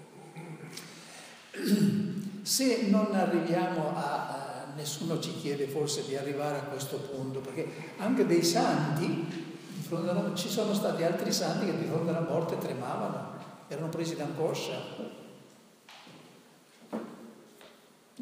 Se 2.43 2.83
non 2.83 3.15
arriviamo 3.15 3.95
a, 3.97 4.29
a, 4.29 4.50
nessuno 4.75 5.21
ci 5.21 5.35
chiede 5.37 5.67
forse 5.67 6.05
di 6.07 6.17
arrivare 6.17 6.59
a 6.59 6.63
questo 6.63 6.97
punto, 6.97 7.41
perché 7.41 7.69
anche 7.99 8.27
dei 8.27 8.43
santi, 8.43 9.49
alla, 9.91 10.35
ci 10.35 10.49
sono 10.49 10.75
stati 10.75 11.03
altri 11.03 11.33
santi 11.33 11.67
che 11.67 11.79
di 11.79 11.87
fronte 11.87 12.11
alla 12.11 12.29
morte 12.29 12.59
tremavano 12.59 13.39
erano 13.69 13.89
presi 13.89 14.17
d'angoscia. 14.17 15.19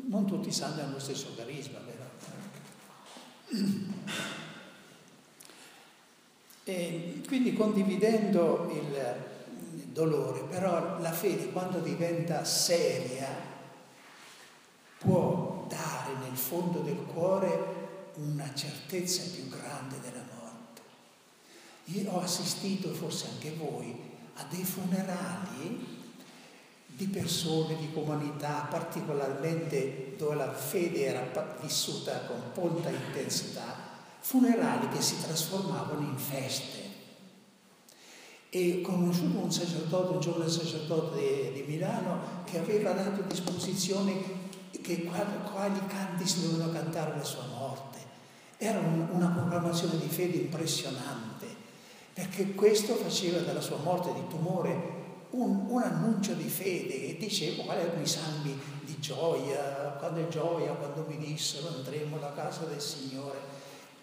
non 0.08 0.26
tutti 0.26 0.48
i 0.48 0.52
santi 0.52 0.80
hanno 0.80 0.92
lo 0.92 0.98
stesso 0.98 1.34
carisma, 1.36 1.78
vero? 1.80 2.06
E 6.64 7.22
quindi 7.26 7.54
condividendo 7.54 8.70
il 8.72 9.92
dolore, 9.92 10.40
però 10.44 10.98
la 11.00 11.12
fede 11.12 11.50
quando 11.50 11.78
diventa 11.78 12.44
seria 12.44 13.28
può 14.98 15.57
dare 15.68 16.14
nel 16.22 16.36
fondo 16.36 16.80
del 16.80 17.04
cuore 17.12 17.76
una 18.14 18.52
certezza 18.54 19.22
più 19.34 19.48
grande 19.48 20.00
della 20.00 20.24
morte. 20.34 20.80
Io 21.84 22.10
ho 22.10 22.20
assistito, 22.20 22.92
forse 22.92 23.28
anche 23.28 23.54
voi, 23.54 23.94
a 24.34 24.44
dei 24.50 24.64
funerali 24.64 25.96
di 26.86 27.06
persone, 27.06 27.76
di 27.76 27.92
comunità, 27.92 28.66
particolarmente 28.68 30.14
dove 30.16 30.34
la 30.34 30.52
fede 30.52 31.04
era 31.04 31.56
vissuta 31.60 32.22
con 32.22 32.42
molta 32.56 32.90
intensità, 32.90 33.76
funerali 34.18 34.88
che 34.88 35.00
si 35.00 35.20
trasformavano 35.22 36.00
in 36.00 36.18
feste. 36.18 36.86
E 38.50 38.80
conosciuto 38.80 39.38
un 39.38 39.52
sacerdote, 39.52 40.14
un 40.14 40.20
giovane 40.20 40.50
sacerdote 40.50 41.52
di, 41.52 41.62
di 41.62 41.64
Milano, 41.68 42.42
che 42.44 42.58
aveva 42.58 42.92
dato 42.92 43.22
disposizione 43.22 44.47
che 44.80 45.04
quali, 45.04 45.86
canti 45.86 46.26
si 46.26 46.42
dovevano 46.42 46.72
cantare 46.72 47.12
alla 47.12 47.24
sua 47.24 47.46
morte. 47.46 47.98
Era 48.56 48.78
un, 48.78 49.08
una 49.12 49.28
proclamazione 49.28 49.98
di 49.98 50.08
fede 50.08 50.36
impressionante, 50.36 51.46
perché 52.12 52.54
questo 52.54 52.94
faceva 52.94 53.38
dalla 53.40 53.60
sua 53.60 53.78
morte 53.78 54.12
di 54.12 54.26
tumore 54.28 54.96
un, 55.30 55.66
un, 55.68 55.82
annuncio 55.82 56.32
di 56.32 56.48
fede 56.48 57.08
e 57.08 57.16
dicevo 57.18 57.64
quali 57.64 57.82
erano 57.82 58.00
i 58.00 58.06
salmi 58.06 58.58
di 58.80 58.98
gioia, 58.98 59.96
quando 59.98 60.20
è 60.20 60.28
gioia, 60.28 60.72
quando 60.72 61.04
mi 61.06 61.18
dissero 61.18 61.68
andremo 61.68 62.16
alla 62.16 62.32
casa 62.32 62.64
del 62.64 62.80
Signore. 62.80 63.38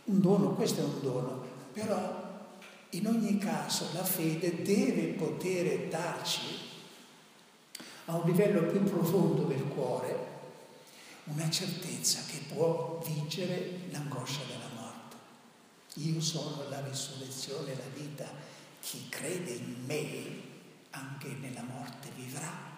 Un 0.06 0.22
dono, 0.22 0.54
questo 0.54 0.82
è 0.82 0.84
un 0.84 1.02
dono, 1.02 1.44
però 1.74 2.24
in 2.92 3.08
ogni 3.08 3.38
caso 3.38 3.88
la 3.94 4.04
fede 4.04 4.62
deve 4.62 5.14
poter 5.14 5.88
darci 5.90 6.64
a 8.06 8.16
un 8.16 8.22
livello 8.26 8.64
più 8.64 8.84
profondo 8.84 9.44
del 9.44 9.64
cuore 9.64 10.25
una 11.26 11.50
certezza 11.50 12.22
che 12.28 12.54
può 12.54 13.02
vincere 13.06 13.80
l'angoscia 13.90 14.42
della 14.48 14.70
morte. 14.80 15.16
Io 15.96 16.22
sono 16.22 16.70
la 16.70 16.82
risurrezione 16.82 17.72
e 17.72 17.76
la 17.76 18.00
vita, 18.00 18.26
chi 18.82 19.08
crede 19.10 19.52
in 19.52 19.76
me 19.86 20.44
anche 20.92 21.30
nella 21.40 21.64
morte 21.64 22.10
vivrà. 22.16 22.74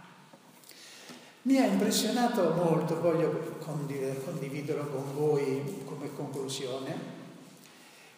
Mi 1.43 1.57
ha 1.57 1.65
impressionato 1.65 2.53
molto, 2.53 3.01
voglio 3.01 3.57
condividerlo 3.59 4.85
con 4.87 5.13
voi 5.13 5.83
come 5.85 6.13
conclusione, 6.13 7.15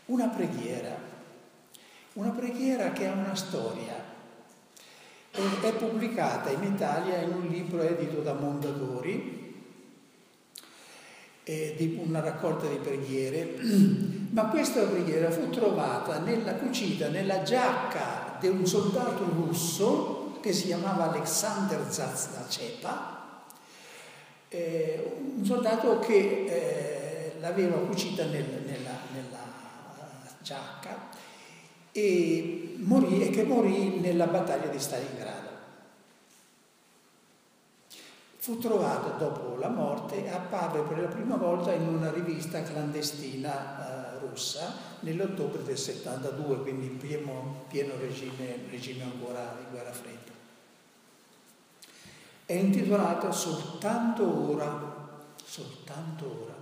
una 0.06 0.28
preghiera, 0.28 0.96
una 2.14 2.32
preghiera 2.32 2.92
che 2.92 3.08
ha 3.08 3.14
una 3.14 3.36
storia. 3.36 4.18
È 5.32 5.74
pubblicata 5.74 6.50
in 6.50 6.64
Italia 6.64 7.22
in 7.22 7.34
un 7.34 7.48
libro 7.48 7.82
edito 7.82 8.22
da 8.22 8.34
Mondadori, 8.34 9.39
di 11.50 12.00
una 12.04 12.20
raccolta 12.20 12.68
di 12.68 12.78
preghiere, 12.78 13.56
ma 14.32 14.46
questa 14.50 14.84
preghiera 14.84 15.32
fu 15.32 15.50
trovata 15.50 16.20
nella 16.20 16.54
cucita, 16.56 17.08
nella 17.10 17.42
giacca 17.42 18.38
di 18.40 18.48
un 18.48 18.66
soldato 18.66 19.24
russo 19.24 20.38
che 20.42 20.54
si 20.54 20.68
chiamava 20.68 21.10
Alexander 21.12 21.84
Zaznacepa, 21.90 23.18
eh, 24.50 25.12
un 25.36 25.46
soldato 25.46 26.00
che 26.00 26.46
eh, 26.46 27.34
l'aveva 27.40 27.78
cucita 27.78 28.26
nel, 28.26 28.64
nella, 28.66 28.98
nella, 29.14 29.50
giacca 30.42 31.10
e, 31.92 32.76
morì, 32.78 33.28
e 33.28 33.30
che 33.30 33.44
morì 33.44 34.00
nella 34.00 34.28
battaglia 34.28 34.68
di 34.68 34.80
Stalingrado. 34.80 35.48
Fu 38.38 38.58
trovato 38.58 39.18
dopo 39.18 39.58
la 39.60 39.68
morte 39.68 39.89
apparve 40.28 40.82
per 40.82 41.00
la 41.00 41.08
prima 41.08 41.36
volta 41.36 41.72
in 41.72 41.88
una 41.88 42.12
rivista 42.12 42.62
clandestina 42.64 44.16
eh, 44.16 44.20
russa 44.20 44.74
nell'ottobre 45.02 45.64
del 45.64 45.78
72, 45.78 46.62
quindi 46.62 46.88
in 46.88 46.98
pieno, 46.98 47.66
pieno 47.68 47.94
regime, 47.98 48.58
regime 48.70 49.04
ancora 49.04 49.56
di 49.58 49.66
guerra 49.72 49.92
fredda. 49.92 50.32
È 52.46 52.54
intitolato 52.54 53.32
Soltanto 53.32 54.52
ora, 54.52 54.98
soltanto 55.44 56.44
ora. 56.44 56.58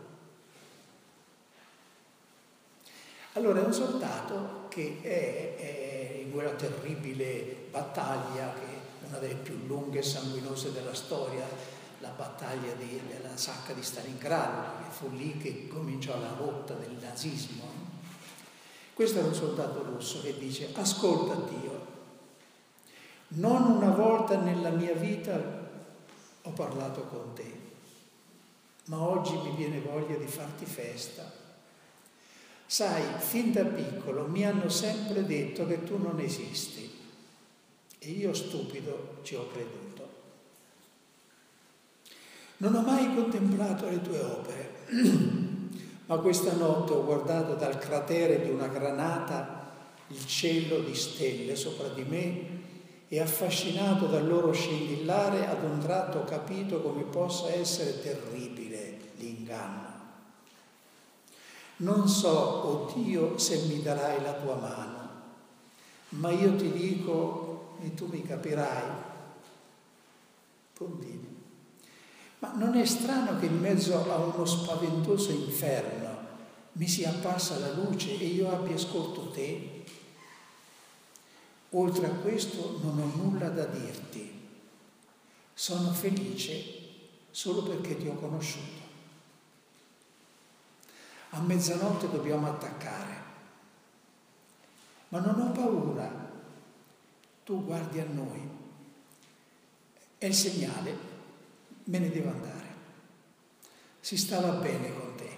Allora 3.34 3.62
è 3.62 3.64
un 3.64 3.74
soldato 3.74 4.66
che 4.68 5.00
è, 5.02 5.56
è 5.56 6.22
in 6.24 6.32
quella 6.32 6.52
terribile 6.52 7.68
battaglia, 7.70 8.54
che 8.54 8.66
è 8.66 9.08
una 9.08 9.20
delle 9.20 9.36
più 9.36 9.58
lunghe 9.66 10.00
e 10.00 10.04
sanguinose 10.04 10.72
della 10.72 10.94
storia, 10.94 11.46
la 12.00 12.10
battaglia 12.10 12.74
di, 12.74 13.02
della 13.08 13.36
sacca 13.36 13.74
di 13.74 13.84
Stalingrado, 13.84 14.84
che 14.84 14.92
fu 14.92 15.10
lì 15.12 15.38
che 15.38 15.68
cominciò 15.68 16.20
la 16.20 16.34
rotta 16.38 16.74
del 16.74 16.98
nazismo. 17.02 17.86
Questo 18.94 19.20
è 19.20 19.24
un 19.24 19.34
soldato 19.34 19.84
russo 19.84 20.22
che 20.22 20.38
dice, 20.38 20.70
ascolta 20.74 21.36
Dio, 21.36 21.86
non 23.30 23.64
una 23.64 23.92
volta 23.92 24.40
nella 24.40 24.70
mia 24.70 24.94
vita 24.94 25.66
ho 26.42 26.50
parlato 26.52 27.02
con 27.04 27.34
te, 27.34 27.66
ma 28.86 29.02
oggi 29.02 29.36
mi 29.38 29.52
viene 29.56 29.82
voglia 29.82 30.16
di 30.16 30.28
farti 30.28 30.66
festa. 30.66 31.30
Sai, 32.66 33.04
fin 33.20 33.52
da 33.52 33.64
piccolo 33.64 34.28
mi 34.28 34.46
hanno 34.46 34.70
sempre 34.70 35.26
detto 35.26 35.66
che 35.66 35.84
tu 35.84 35.98
non 35.98 36.20
esisti 36.20 36.90
e 38.00 38.10
io 38.10 38.34
stupido 38.34 39.20
ci 39.24 39.36
ho 39.36 39.48
creduto. 39.48 39.87
Non 42.58 42.76
ho 42.76 42.82
mai 42.82 43.14
contemplato 43.14 43.88
le 43.88 44.02
tue 44.02 44.20
opere 44.20 44.76
ma 46.08 46.18
questa 46.18 46.54
notte 46.54 46.94
ho 46.94 47.04
guardato 47.04 47.56
dal 47.56 47.78
cratere 47.78 48.42
di 48.42 48.50
una 48.50 48.68
granata 48.68 49.72
il 50.08 50.26
cielo 50.26 50.80
di 50.80 50.96
stelle 50.96 51.56
sopra 51.56 51.90
di 51.90 52.04
me 52.04 52.56
e 53.10 53.20
affascinato 53.20 54.06
dal 54.06 54.26
loro 54.26 54.54
scintillare 54.54 55.48
ad 55.48 55.64
un 55.64 55.80
tratto 55.80 56.20
ho 56.20 56.24
capito 56.24 56.82
come 56.82 57.04
possa 57.04 57.54
essere 57.54 58.02
terribile 58.02 58.98
l'inganno. 59.18 59.96
Non 61.78 62.08
so, 62.08 62.30
oh 62.30 62.94
Dio, 62.96 63.38
se 63.38 63.66
mi 63.68 63.82
darai 63.82 64.22
la 64.24 64.34
tua 64.34 64.56
mano, 64.56 65.10
ma 66.10 66.32
io 66.32 66.56
ti 66.56 66.72
dico 66.72 67.76
e 67.82 67.94
tu 67.94 68.08
mi 68.08 68.24
capirai. 68.24 69.06
Puntini. 70.74 71.37
Ma 72.48 72.54
non 72.54 72.76
è 72.76 72.86
strano 72.86 73.38
che 73.40 73.48
in 73.48 73.60
mezzo 73.60 74.10
a 74.10 74.16
uno 74.18 74.46
spaventoso 74.46 75.32
inferno 75.32 76.16
mi 76.74 76.88
sia 76.88 77.10
apparsa 77.10 77.58
la 77.60 77.74
luce 77.74 78.18
e 78.18 78.26
io 78.26 78.50
abbia 78.50 78.78
scorto 78.78 79.30
te? 79.32 79.84
Oltre 81.72 82.06
a 82.06 82.12
questo 82.12 82.80
non 82.82 83.00
ho 83.00 83.16
nulla 83.22 83.50
da 83.50 83.66
dirti. 83.66 84.32
Sono 85.54 85.92
felice 85.92 86.64
solo 87.32 87.64
perché 87.64 87.98
ti 87.98 88.08
ho 88.08 88.16
conosciuto. 88.16 88.86
A 91.32 91.42
mezzanotte 91.42 92.10
dobbiamo 92.10 92.48
attaccare, 92.48 93.16
ma 95.10 95.20
non 95.20 95.42
ho 95.42 95.52
paura. 95.52 96.10
Tu 97.44 97.66
guardi 97.66 98.00
a 98.00 98.06
noi. 98.06 98.48
È 100.18 100.26
il 100.26 100.34
segnale 100.34 101.07
me 101.88 102.00
ne 102.00 102.10
devo 102.10 102.30
andare. 102.30 102.66
Si 104.00 104.18
stava 104.18 104.52
bene 104.54 104.94
con 104.94 105.16
te. 105.16 105.30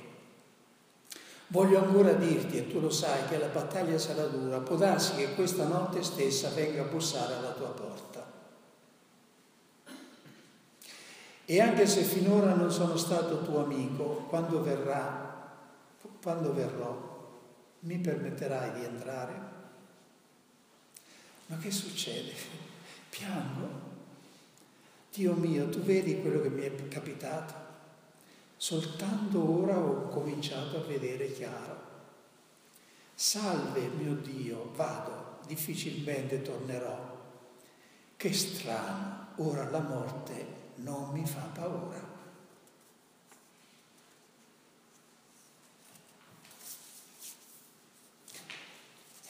Voglio 1.48 1.84
ancora 1.84 2.14
dirti, 2.14 2.58
e 2.58 2.68
tu 2.68 2.80
lo 2.80 2.92
sai, 2.92 3.28
che 3.28 3.38
la 3.38 3.48
battaglia 3.48 3.98
sarà 3.98 4.26
dura. 4.26 4.60
Può 4.60 4.76
darsi 4.76 5.16
che 5.16 5.34
questa 5.34 5.66
notte 5.66 6.04
stessa 6.04 6.50
venga 6.50 6.84
a 6.84 6.86
bussare 6.86 7.34
alla 7.34 7.52
tua 7.52 7.70
porta. 7.70 8.28
E 11.46 11.62
anche 11.62 11.88
se 11.88 12.04
finora 12.04 12.54
non 12.54 12.72
sono 12.72 12.96
stato 12.96 13.42
tuo 13.42 13.64
amico, 13.64 14.26
quando 14.30 14.62
verrà, 14.62 15.52
quando 16.22 16.54
verrò, 16.54 17.08
mi 17.80 17.98
permetterai 17.98 18.74
di 18.74 18.86
entrare? 18.86 19.58
Ma 21.48 21.58
che 21.58 21.72
succede? 21.72 22.34
Piango 23.10 23.89
Dio 25.12 25.34
mio, 25.34 25.70
tu 25.70 25.80
vedi 25.80 26.22
quello 26.22 26.42
che 26.42 26.50
mi 26.50 26.62
è 26.62 26.88
capitato? 26.88 27.54
Soltanto 28.56 29.62
ora 29.62 29.78
ho 29.78 30.08
cominciato 30.10 30.78
a 30.78 30.84
vedere 30.84 31.32
chiaro. 31.32 31.88
Salve 33.16 33.88
mio 33.88 34.16
Dio, 34.16 34.72
vado, 34.76 35.40
difficilmente 35.48 36.42
tornerò. 36.42 37.18
Che 38.16 38.34
strano, 38.34 39.28
ora 39.38 39.70
la 39.70 39.80
morte 39.80 40.46
non 40.76 41.10
mi 41.12 41.26
fa 41.26 41.42
paura. 41.54 42.18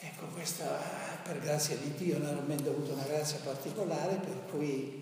Ecco, 0.02 0.26
questa 0.26 0.66
per 1.22 1.38
grazia 1.40 1.76
di 1.76 1.94
Dio, 1.94 2.18
veramente 2.18 2.68
ho 2.68 2.72
avuto 2.72 2.92
una 2.92 3.04
grazia 3.04 3.38
particolare 3.38 4.16
per 4.16 4.46
cui 4.50 4.99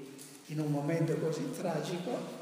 in 0.49 0.61
un 0.61 0.71
momento 0.71 1.17
così 1.17 1.51
tragico 1.51 2.37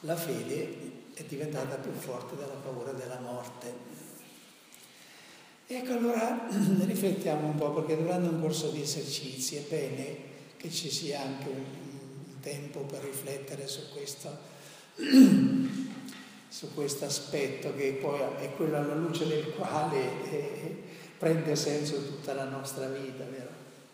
la 0.00 0.16
fede 0.16 0.90
è 1.14 1.22
diventata 1.24 1.76
più 1.76 1.92
forte 1.92 2.36
della 2.36 2.58
paura 2.62 2.92
della 2.92 3.20
morte. 3.20 4.00
Ecco, 5.66 5.92
allora 5.92 6.48
riflettiamo 6.50 7.46
un 7.46 7.54
po' 7.56 7.72
perché 7.72 8.02
durante 8.02 8.28
un 8.28 8.40
corso 8.40 8.70
di 8.70 8.82
esercizi 8.82 9.56
è 9.56 9.60
bene 9.68 10.16
che 10.56 10.70
ci 10.70 10.90
sia 10.90 11.20
anche 11.20 11.48
un, 11.48 11.64
tempo 12.40 12.80
per 12.80 13.02
riflettere 13.02 13.68
su 13.68 13.82
questo, 13.92 14.36
su 16.48 16.74
questo 16.74 17.04
aspetto 17.04 17.72
che 17.76 17.98
poi 18.00 18.20
è 18.40 18.52
quello 18.56 18.76
alla 18.76 18.96
luce 18.96 19.26
del 19.28 19.52
quale 19.54 20.28
eh, 20.28 20.82
prende 21.16 21.54
senso 21.54 22.04
tutta 22.04 22.34
la 22.34 22.44
nostra 22.44 22.88
vita, 22.88 23.24
vero? 23.24 23.50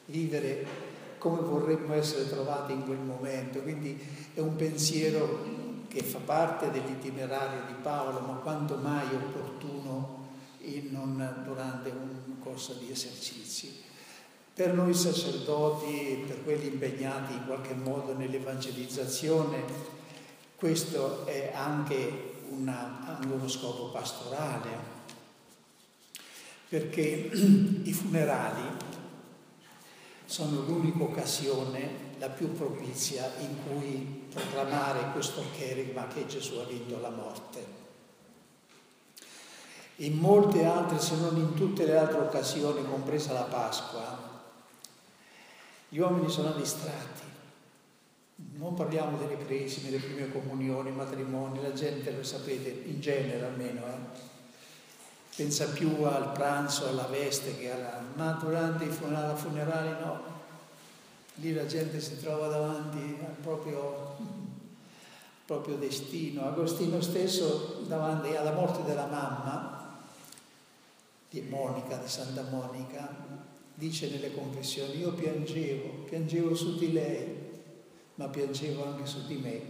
Vivere 0.07 0.88
come 1.19 1.41
vorremmo 1.41 1.95
essere 1.95 2.29
trovati 2.29 2.73
in 2.73 2.85
quel 2.85 2.99
momento. 2.99 3.61
Quindi 3.61 3.99
è 4.35 4.41
un 4.41 4.57
pensiero 4.57 5.57
che 5.89 6.03
fa 6.03 6.19
parte 6.19 6.71
dell'itinerario 6.71 7.63
di 7.67 7.75
Paolo, 7.83 8.21
ma 8.21 8.35
quanto 8.35 8.77
mai 8.77 9.07
opportuno 9.15 10.17
non 10.91 11.43
durante 11.45 11.91
un 11.91 12.39
corso 12.41 12.75
di 12.75 12.91
esercizi. 12.91 13.83
Per 14.53 14.75
noi 14.75 14.93
sacerdoti, 14.93 16.25
per 16.27 16.43
quelli 16.43 16.67
impegnati 16.67 17.33
in 17.33 17.47
qualche 17.47 17.75
modo 17.75 18.17
nell'evangelizzazione, 18.17 19.63
questo 20.57 21.25
è 21.27 21.53
anche, 21.55 22.33
una, 22.51 23.05
anche 23.07 23.29
uno 23.29 23.49
scopo 23.49 23.91
pastorale, 23.91 24.97
perché 26.69 27.31
i 27.33 27.93
funerali 27.93 28.63
sono 30.29 30.61
l'unica 30.61 31.03
occasione, 31.03 32.07
la 32.19 32.29
più 32.29 32.53
propizia, 32.53 33.33
in 33.41 33.57
cui 33.67 34.27
proclamare 34.33 35.13
questo 35.13 35.43
cherigma 35.57 36.07
che 36.07 36.27
Gesù 36.27 36.57
ha 36.57 36.65
vinto 36.65 37.01
la 37.01 37.11
morte 37.11 37.79
in 40.01 40.17
molte 40.17 40.65
altre, 40.65 41.01
se 41.01 41.17
non 41.17 41.37
in 41.37 41.55
tutte 41.55 41.85
le 41.85 41.97
altre 41.97 42.21
occasioni, 42.21 42.87
compresa 42.87 43.33
la 43.33 43.43
Pasqua, 43.43 44.37
gli 45.89 45.99
uomini 45.99 46.29
sono 46.29 46.53
distratti. 46.53 47.27
Non 48.55 48.75
parliamo 48.75 49.19
delle 49.19 49.45
cresime, 49.45 49.91
delle 49.91 50.05
prime 50.05 50.31
comunioni, 50.31 50.93
matrimoni, 50.93 51.61
la 51.61 51.73
gente 51.73 52.13
lo 52.13 52.23
sapete, 52.23 52.69
in 52.87 53.01
genere 53.01 53.45
almeno, 53.45 53.87
eh? 53.87 54.28
Pensa 55.39 55.67
più 55.67 56.03
al 56.03 56.33
pranzo, 56.33 56.89
alla 56.89 57.07
veste 57.07 57.57
che 57.57 57.71
alla... 57.71 58.03
ma 58.17 58.33
durante 58.43 58.87
i 58.87 58.89
funerali 58.89 59.91
no. 60.05 60.21
Lì 61.37 61.55
la 61.55 61.65
gente 61.65 62.01
si 62.01 62.19
trova 62.19 62.49
davanti 62.49 63.17
al 63.25 63.37
proprio, 63.41 64.17
proprio 65.47 65.77
destino. 65.77 66.45
Agostino 66.45 67.01
stesso, 67.01 67.85
davanti 67.87 68.35
alla 68.35 68.51
morte 68.51 68.83
della 68.83 69.07
mamma, 69.07 70.01
di 71.31 71.41
Monica, 71.43 71.99
di 71.99 72.09
Santa 72.09 72.43
Monica, 72.51 73.09
dice 73.75 74.11
nelle 74.11 74.35
confessioni, 74.35 74.99
io 74.99 75.13
piangevo, 75.13 76.03
piangevo 76.07 76.53
su 76.57 76.77
di 76.77 76.93
lei, 76.93 77.37
ma 78.17 78.27
piangevo 78.27 78.85
anche 78.85 79.07
su 79.07 79.25
di 79.25 79.37
me, 79.37 79.61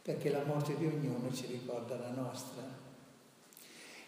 perché 0.00 0.30
la 0.30 0.44
morte 0.46 0.74
di 0.78 0.86
ognuno 0.86 1.30
ci 1.34 1.44
ricorda 1.48 1.98
la 1.98 2.12
nostra. 2.12 2.73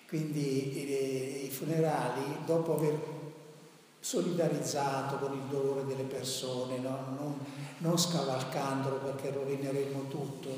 Quindi 0.09 0.79
i, 0.79 1.45
i 1.47 1.51
funerali, 1.51 2.39
dopo 2.45 2.77
aver 2.77 3.15
solidarizzato 3.99 5.17
con 5.17 5.33
il 5.33 5.45
dolore 5.51 5.85
delle 5.85 6.05
persone, 6.05 6.79
no? 6.79 7.17
non, 7.19 7.39
non 7.79 7.99
scavalcandolo 7.99 8.97
perché 8.97 9.31
rovineremo 9.33 10.07
tutto, 10.09 10.49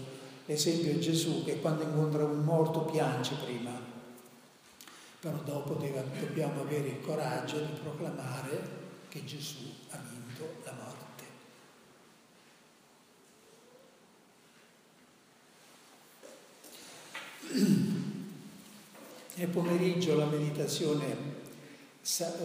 l'esempio 0.45 0.91
è 0.91 0.99
Gesù 0.99 1.45
che 1.45 1.61
quando 1.61 1.83
incontra 1.85 2.25
un 2.25 2.45
morto 2.45 2.81
piange 2.83 3.35
prima 3.43 3.89
però 5.21 5.37
dopo 5.39 5.75
deve, 5.75 6.05
dobbiamo 6.21 6.61
avere 6.61 6.89
il 6.89 7.01
coraggio 7.01 7.59
di 7.59 7.73
proclamare 7.83 8.77
che 9.09 9.25
Gesù 9.25 9.65
ha 9.91 9.99
vinto 10.09 10.63
la 10.65 10.73
morte. 10.73 11.27
Nel 19.39 19.51
pomeriggio 19.51 20.17
la 20.17 20.25
meditazione 20.25 21.15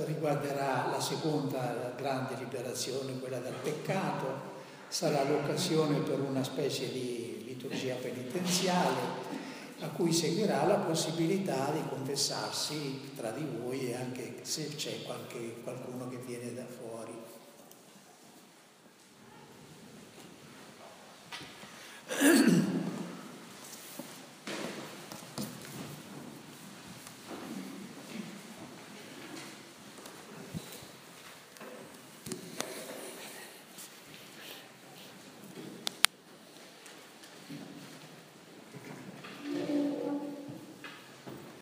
riguarderà 0.06 0.90
la 0.92 1.02
seconda 1.02 1.92
grande 1.98 2.36
liberazione, 2.36 3.18
quella 3.20 3.40
dal 3.40 3.56
peccato, 3.64 4.52
sarà 4.90 5.24
l'occasione 5.24 6.02
per 6.02 6.20
una 6.20 6.44
specie 6.44 6.92
di 6.92 7.46
liturgia 7.48 7.96
penitenziale 7.96 9.42
a 9.80 9.88
cui 9.88 10.14
seguirà 10.14 10.68
la 10.68 10.76
possibilità 10.76 11.72
di 11.72 11.82
confessarsi 11.90 13.10
tra 13.16 13.32
di 13.32 13.44
voi 13.60 13.92
anche 13.96 14.36
se 14.44 14.68
c'è 14.76 15.02
qualche, 15.02 15.62
qualcuno 15.64 16.08
che 16.10 16.18
viene 16.18 16.54
da 16.54 16.64
fuori. 16.64 16.83